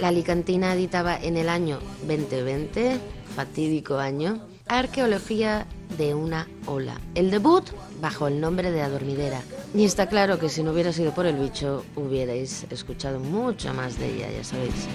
[0.00, 3.00] La alicantina editaba en el año 2020,
[3.34, 5.66] fatídico año, Arqueología
[5.98, 7.00] de una ola.
[7.16, 7.64] El debut
[8.00, 9.42] bajo el nombre de Adormidera.
[9.74, 13.98] Y está claro que si no hubiera sido por el bicho, hubierais escuchado mucho más
[13.98, 14.88] de ella, ya sabéis.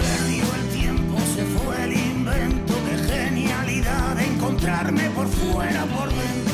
[0.00, 6.52] Perdió el tiempo, se fue el invento de genialidad de encontrarme por fuera, por dentro.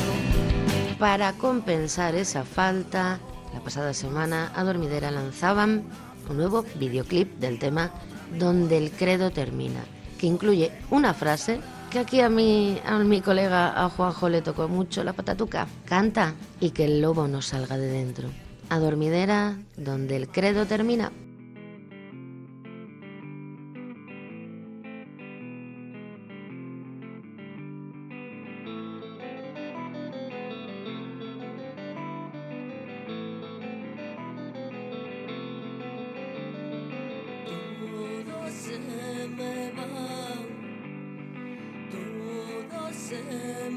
[0.99, 3.19] Para compensar esa falta,
[3.53, 5.83] la pasada semana Adormidera lanzaban
[6.29, 7.91] un nuevo videoclip del tema
[8.37, 9.79] Donde el credo termina,
[10.19, 14.67] que incluye una frase que aquí a mi, a mi colega, a Juanjo, le tocó
[14.67, 15.67] mucho la patatuca.
[15.85, 18.29] Canta y que el lobo no salga de dentro.
[18.69, 21.11] Adormidera, donde el credo termina.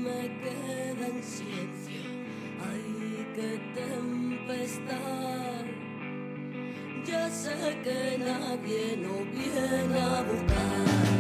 [0.03, 2.03] me queda en silencio.
[2.69, 5.65] Ay, qué tempestad.
[7.05, 11.11] Ya sé que nadie no viene a buscar.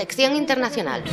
[0.00, 1.04] Sección internacional.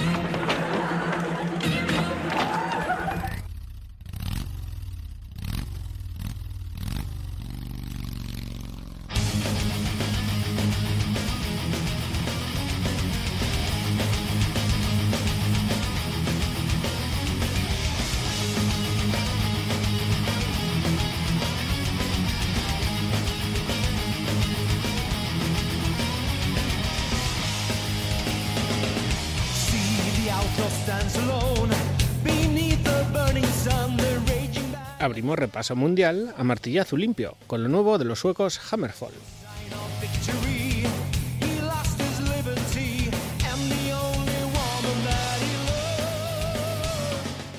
[35.18, 39.14] Abrimos repaso mundial a martillazo limpio con lo nuevo de los suecos Hammerfall.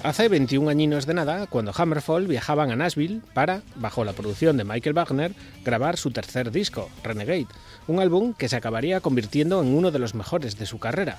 [0.05, 4.63] Hace 21 añinos de nada, cuando Hammerfall viajaban a Nashville para, bajo la producción de
[4.63, 5.33] Michael Wagner,
[5.65, 7.49] grabar su tercer disco, Renegade,
[7.89, 11.19] un álbum que se acabaría convirtiendo en uno de los mejores de su carrera.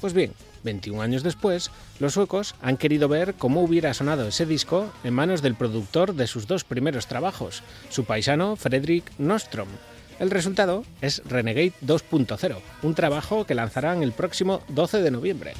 [0.00, 0.32] Pues bien,
[0.64, 1.70] 21 años después,
[2.00, 6.26] los suecos han querido ver cómo hubiera sonado ese disco en manos del productor de
[6.26, 9.68] sus dos primeros trabajos, su paisano Fredrik Nostrom.
[10.18, 15.52] El resultado es Renegade 2.0, un trabajo que lanzarán el próximo 12 de noviembre.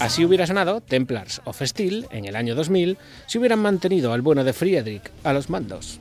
[0.00, 2.96] Así hubiera sonado Templars of Steel en el año 2000
[3.26, 6.00] si hubieran mantenido al bueno de Friedrich a los mandos.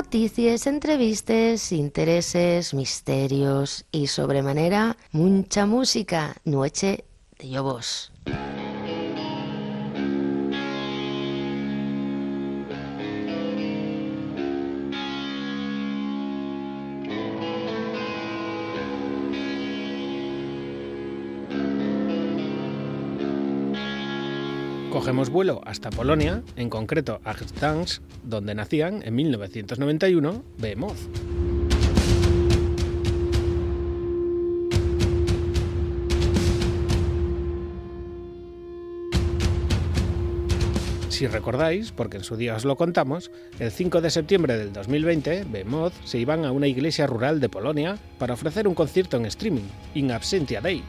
[0.00, 6.36] Noticias, entrevistas, intereses, misterios y sobremanera mucha música.
[6.46, 7.04] Noche
[7.38, 8.10] de Lobos.
[25.00, 30.98] Cogemos vuelo hasta Polonia, en concreto a Gdansk, donde nacían en 1991 Behemoth.
[41.08, 45.46] Si recordáis, porque en su día os lo contamos, el 5 de septiembre del 2020,
[45.50, 49.66] Behemoth se iban a una iglesia rural de Polonia para ofrecer un concierto en streaming,
[49.94, 50.84] In Absentia Dei.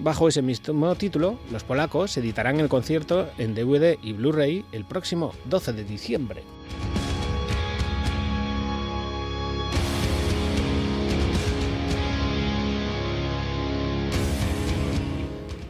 [0.00, 5.32] Bajo ese mismo título, los polacos editarán el concierto en DVD y Blu-ray el próximo
[5.46, 6.42] 12 de diciembre.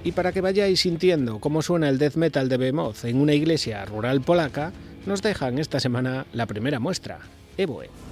[0.05, 3.85] Y para que vayáis sintiendo cómo suena el death metal de Behemoth en una iglesia
[3.87, 4.73] rural polaca,
[5.07, 7.21] nos dejan esta semana la primera muestra,
[7.57, 8.08] Evoe.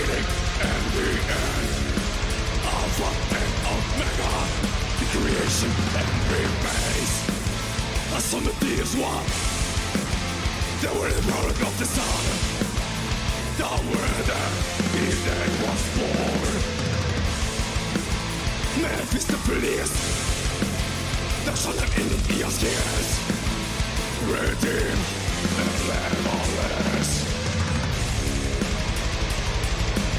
[0.00, 0.24] Beginning
[0.60, 1.68] and the end
[2.64, 4.32] Alpha and Omega
[4.98, 7.12] The creation and remains
[8.14, 9.26] A son of the is one
[10.80, 12.24] They were the product of the sun
[13.58, 14.42] Thou were the
[15.04, 16.56] Eden was born
[18.82, 19.96] Memphis the police
[21.44, 23.08] Thou shalt have ended Eon's years
[24.26, 24.98] Redeem
[25.60, 27.29] and levelers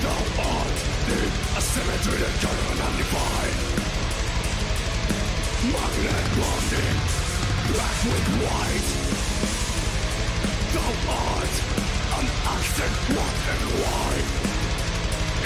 [0.01, 0.79] Thou art
[1.13, 3.43] in a cemetery that cannot unify
[5.69, 6.97] Magnet blonding
[7.69, 8.89] Black with white
[10.73, 11.53] Thou art
[12.17, 14.29] an accent what and white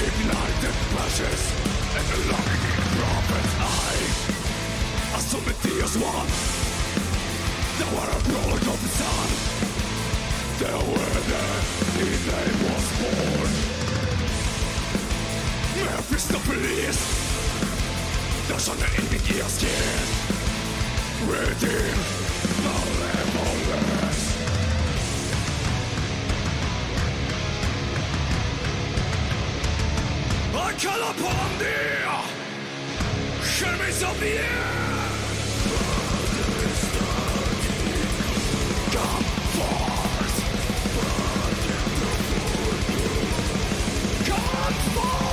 [0.07, 1.41] Ignited flashes
[1.99, 4.03] and the longing prophet's eye
[5.11, 6.31] A Prometheus one
[7.75, 9.29] Thou art a product of the sun
[10.63, 11.59] Thou were there,
[11.99, 12.23] his
[12.63, 13.74] was born
[15.75, 17.01] where is the police?
[18.47, 20.25] There's an enemy here scared
[21.27, 21.91] the
[30.57, 31.95] I call upon thee.
[33.65, 34.43] Enemies of the air.
[38.91, 39.23] Come
[39.55, 40.35] forth.
[44.25, 45.24] Come forth.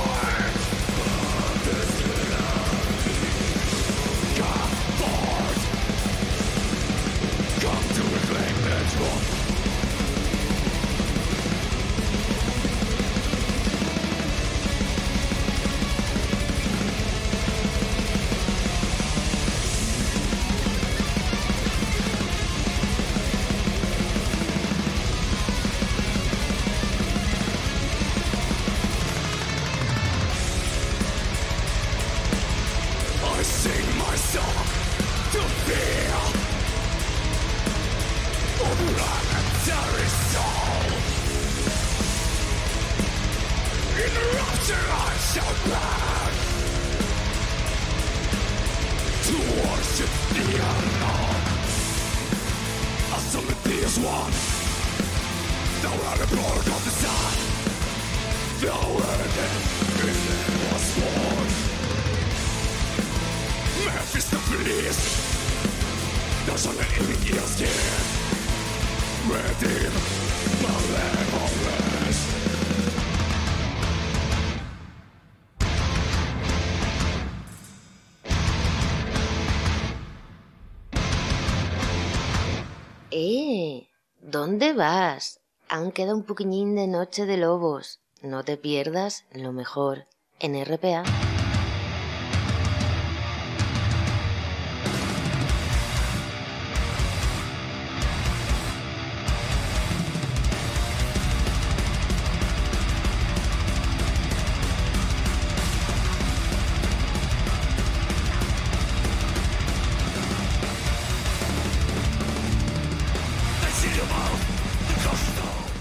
[84.53, 85.39] ¿Dónde vas?
[85.67, 88.01] Aún queda un poquillín de Noche de Lobos.
[88.21, 90.05] No te pierdas lo mejor
[90.39, 91.22] en RPA.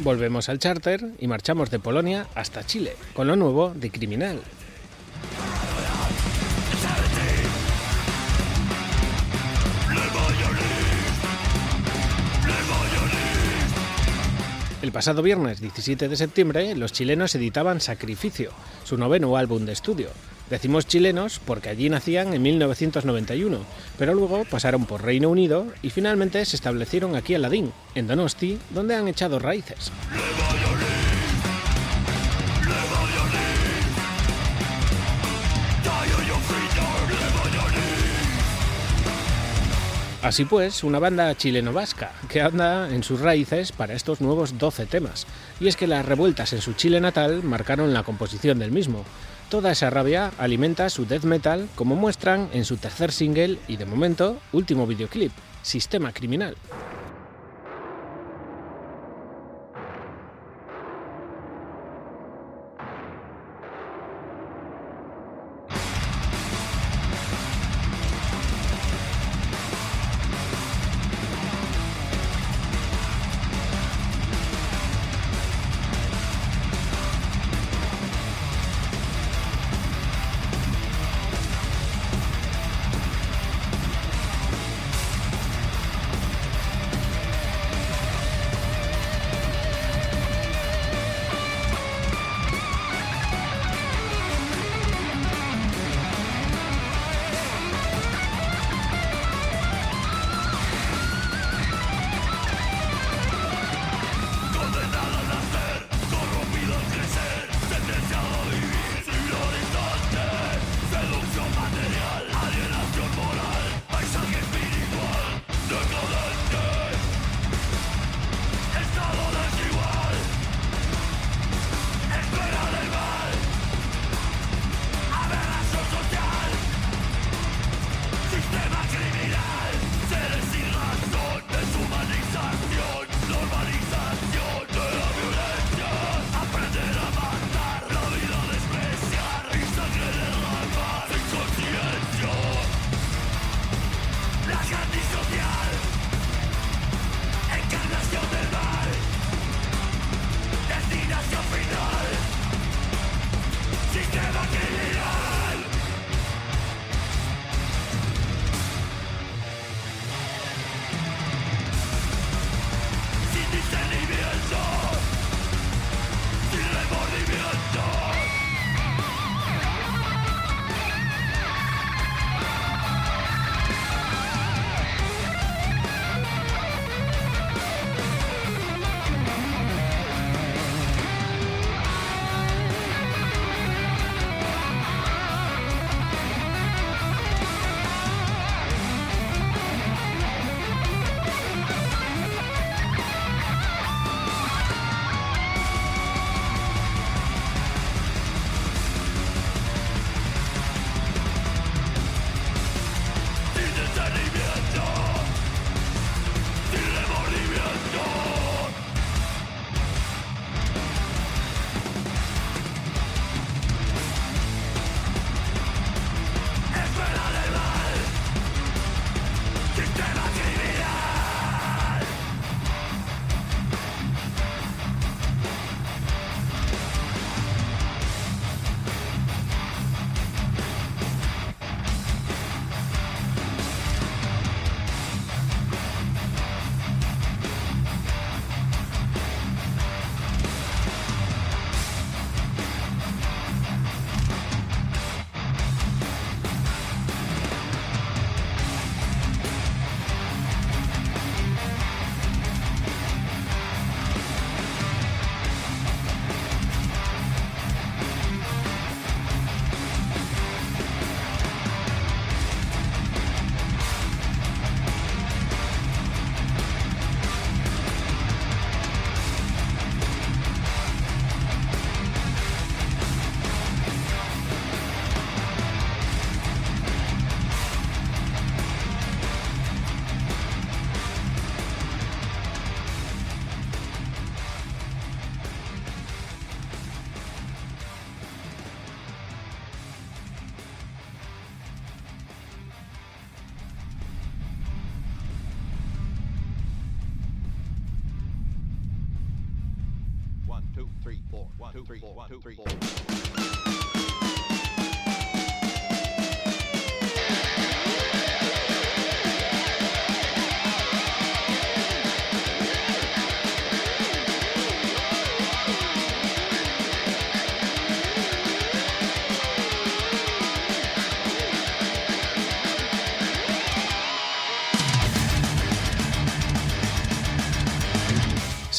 [0.02, 4.40] Volvemos al charter y marchamos de Polonia hasta Chile, con lo nuevo de Criminal.
[14.82, 18.50] El pasado viernes 17 de septiembre, los chilenos editaban Sacrificio,
[18.82, 20.08] su noveno álbum de estudio.
[20.52, 23.60] Decimos chilenos porque allí nacían en 1991,
[23.96, 28.58] pero luego pasaron por Reino Unido y finalmente se establecieron aquí en Ladín, en Donosti,
[28.68, 29.90] donde han echado raíces.
[40.20, 45.26] Así pues, una banda chileno-vasca que anda en sus raíces para estos nuevos 12 temas.
[45.60, 49.06] Y es que las revueltas en su Chile natal marcaron la composición del mismo.
[49.52, 53.84] Toda esa rabia alimenta su death metal, como muestran en su tercer single y de
[53.84, 55.30] momento último videoclip,
[55.60, 56.56] Sistema Criminal.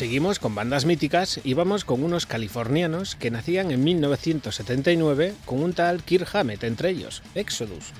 [0.04, 5.72] Seguimos con bandas míticas y vamos con unos californianos que nacían en 1979 con un
[5.72, 7.94] tal Kirk Hammett entre ellos, Exodus.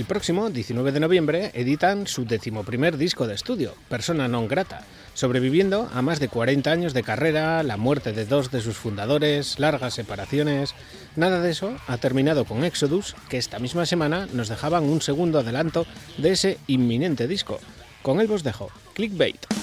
[0.00, 4.80] El próximo 19 de noviembre editan su decimoprimer disco de estudio, Persona non grata,
[5.12, 9.60] sobreviviendo a más de 40 años de carrera, la muerte de dos de sus fundadores,
[9.60, 10.72] largas separaciones.
[11.20, 15.38] Nada de eso ha terminado con Exodus, que esta misma semana nos dejaban un segundo
[15.38, 15.84] adelanto
[16.16, 17.60] de ese inminente disco.
[18.00, 19.59] Con él vos dejo, Clickbait.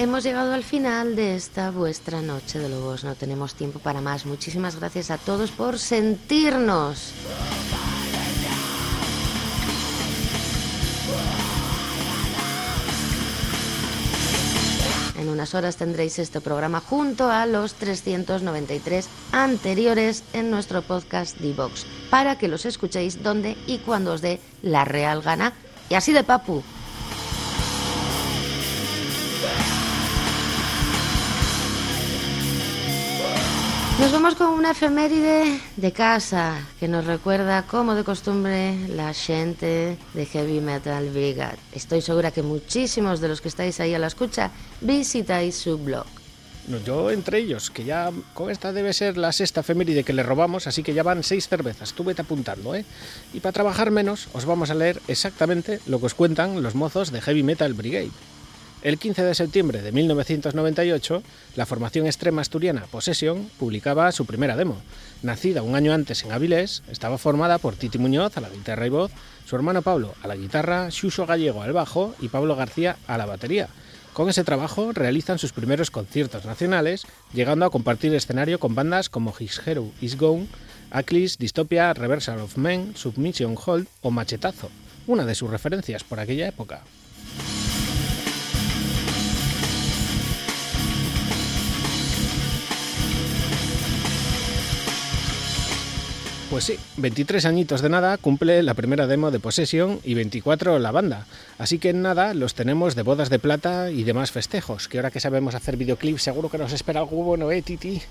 [0.00, 3.04] Hemos llegado al final de esta vuestra noche de lobos.
[3.04, 4.24] No tenemos tiempo para más.
[4.24, 7.12] Muchísimas gracias a todos por sentirnos.
[15.18, 21.84] En unas horas tendréis este programa junto a los 393 anteriores en nuestro podcast Divox
[22.08, 25.52] para que los escuchéis donde y cuando os dé la real gana.
[25.90, 26.62] Y así de papu.
[34.00, 39.98] Nos vamos con una efeméride de casa que nos recuerda, como de costumbre, la gente
[40.14, 41.58] de Heavy Metal Brigade.
[41.74, 46.06] Estoy segura que muchísimos de los que estáis ahí a la escucha visitáis su blog.
[46.86, 50.66] Yo entre ellos, que ya con esta debe ser la sexta efeméride que le robamos,
[50.66, 51.92] así que ya van seis cervezas.
[51.92, 52.86] Tú vete apuntando, ¿eh?
[53.34, 57.12] Y para trabajar menos, os vamos a leer exactamente lo que os cuentan los mozos
[57.12, 58.12] de Heavy Metal Brigade.
[58.82, 61.22] El 15 de septiembre de 1998,
[61.54, 64.80] la formación extrema asturiana Possession publicaba su primera demo.
[65.22, 68.88] Nacida un año antes en Avilés, estaba formada por Titi Muñoz a la guitarra y
[68.88, 69.10] voz,
[69.44, 73.26] su hermano Pablo a la guitarra, Xuxo Gallego al bajo y Pablo García a la
[73.26, 73.68] batería.
[74.14, 79.34] Con ese trabajo realizan sus primeros conciertos nacionales, llegando a compartir escenario con bandas como
[79.38, 80.46] His Hero Is Gone,
[80.90, 84.70] Aclis, Dystopia, Reversal of Men, Submission Hold o Machetazo,
[85.06, 86.80] una de sus referencias por aquella época.
[96.50, 100.90] Pues sí, 23 añitos de nada cumple la primera demo de Possession y 24 la
[100.90, 101.24] banda.
[101.58, 105.12] Así que en nada los tenemos de bodas de plata y demás festejos, que ahora
[105.12, 108.02] que sabemos hacer videoclips seguro que nos espera algo bueno, ¿eh, Titi?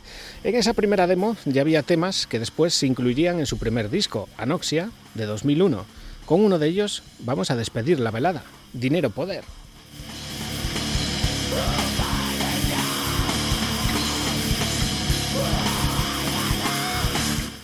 [0.45, 4.29] En esa primera demo ya había temas que después se incluirían en su primer disco,
[4.37, 5.83] Anoxia, de 2001.
[6.25, 9.43] Con uno de ellos vamos a despedir la velada, Dinero Poder.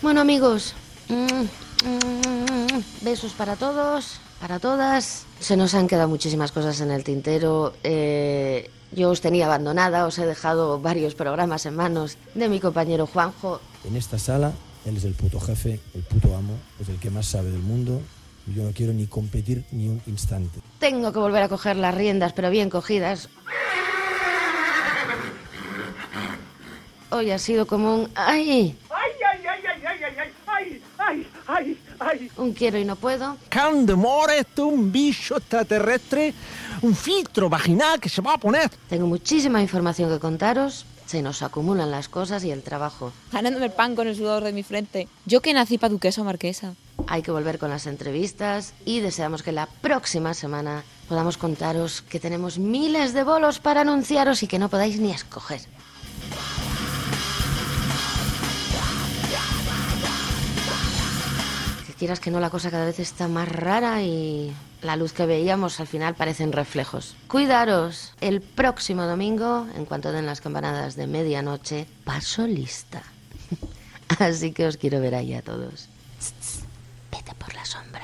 [0.06, 0.76] Bueno amigos,
[3.02, 5.26] besos para todos, para todas.
[5.40, 7.73] Se nos han quedado muchísimas cosas en el tintero.
[7.84, 13.07] Eh, yo os tenía abandonada, os he dejado varios programas en manos de mi compañero
[13.07, 13.60] Juanjo.
[13.84, 14.53] En esta sala,
[14.86, 17.99] él es el puto jefe, el puto amo, es el que más sabe del mundo.
[18.45, 20.60] Yo no quiero ni competir ni un instante.
[20.77, 23.27] Tengo que volver a coger las riendas, pero bien cogidas.
[27.10, 28.11] Hoy ha sido como un...
[28.14, 28.77] ¡Ay!
[28.90, 32.32] ¡Ay, ay, ay, ay, ay, ay, ay, ay, ay, ay!
[32.38, 33.38] Un quiero y no puedo.
[33.49, 36.34] Candemore, esto es un bicho extraterrestre,
[36.82, 38.69] un filtro vaginal que se va a poner.
[38.90, 40.86] Tengo muchísima información que contaros.
[41.06, 43.14] Se nos acumulan las cosas y el trabajo.
[43.32, 45.07] Ganándome el pan con el sudor de mi frente.
[45.26, 46.73] Yo que nací para duquesa o marquesa.
[47.07, 52.19] Hay que volver con las entrevistas y deseamos que la próxima semana podamos contaros que
[52.19, 55.61] tenemos miles de bolos para anunciaros y que no podáis ni escoger.
[62.06, 64.53] Quieras que no, la cosa cada vez está más rara y
[64.84, 67.15] la luz que veíamos al final parecen reflejos.
[67.27, 68.14] Cuidaros.
[68.22, 73.02] El próximo domingo, en cuanto den las campanadas de medianoche, paso lista.
[74.19, 75.90] Así que os quiero ver ahí a todos.
[77.11, 77.94] Vete por la sombra.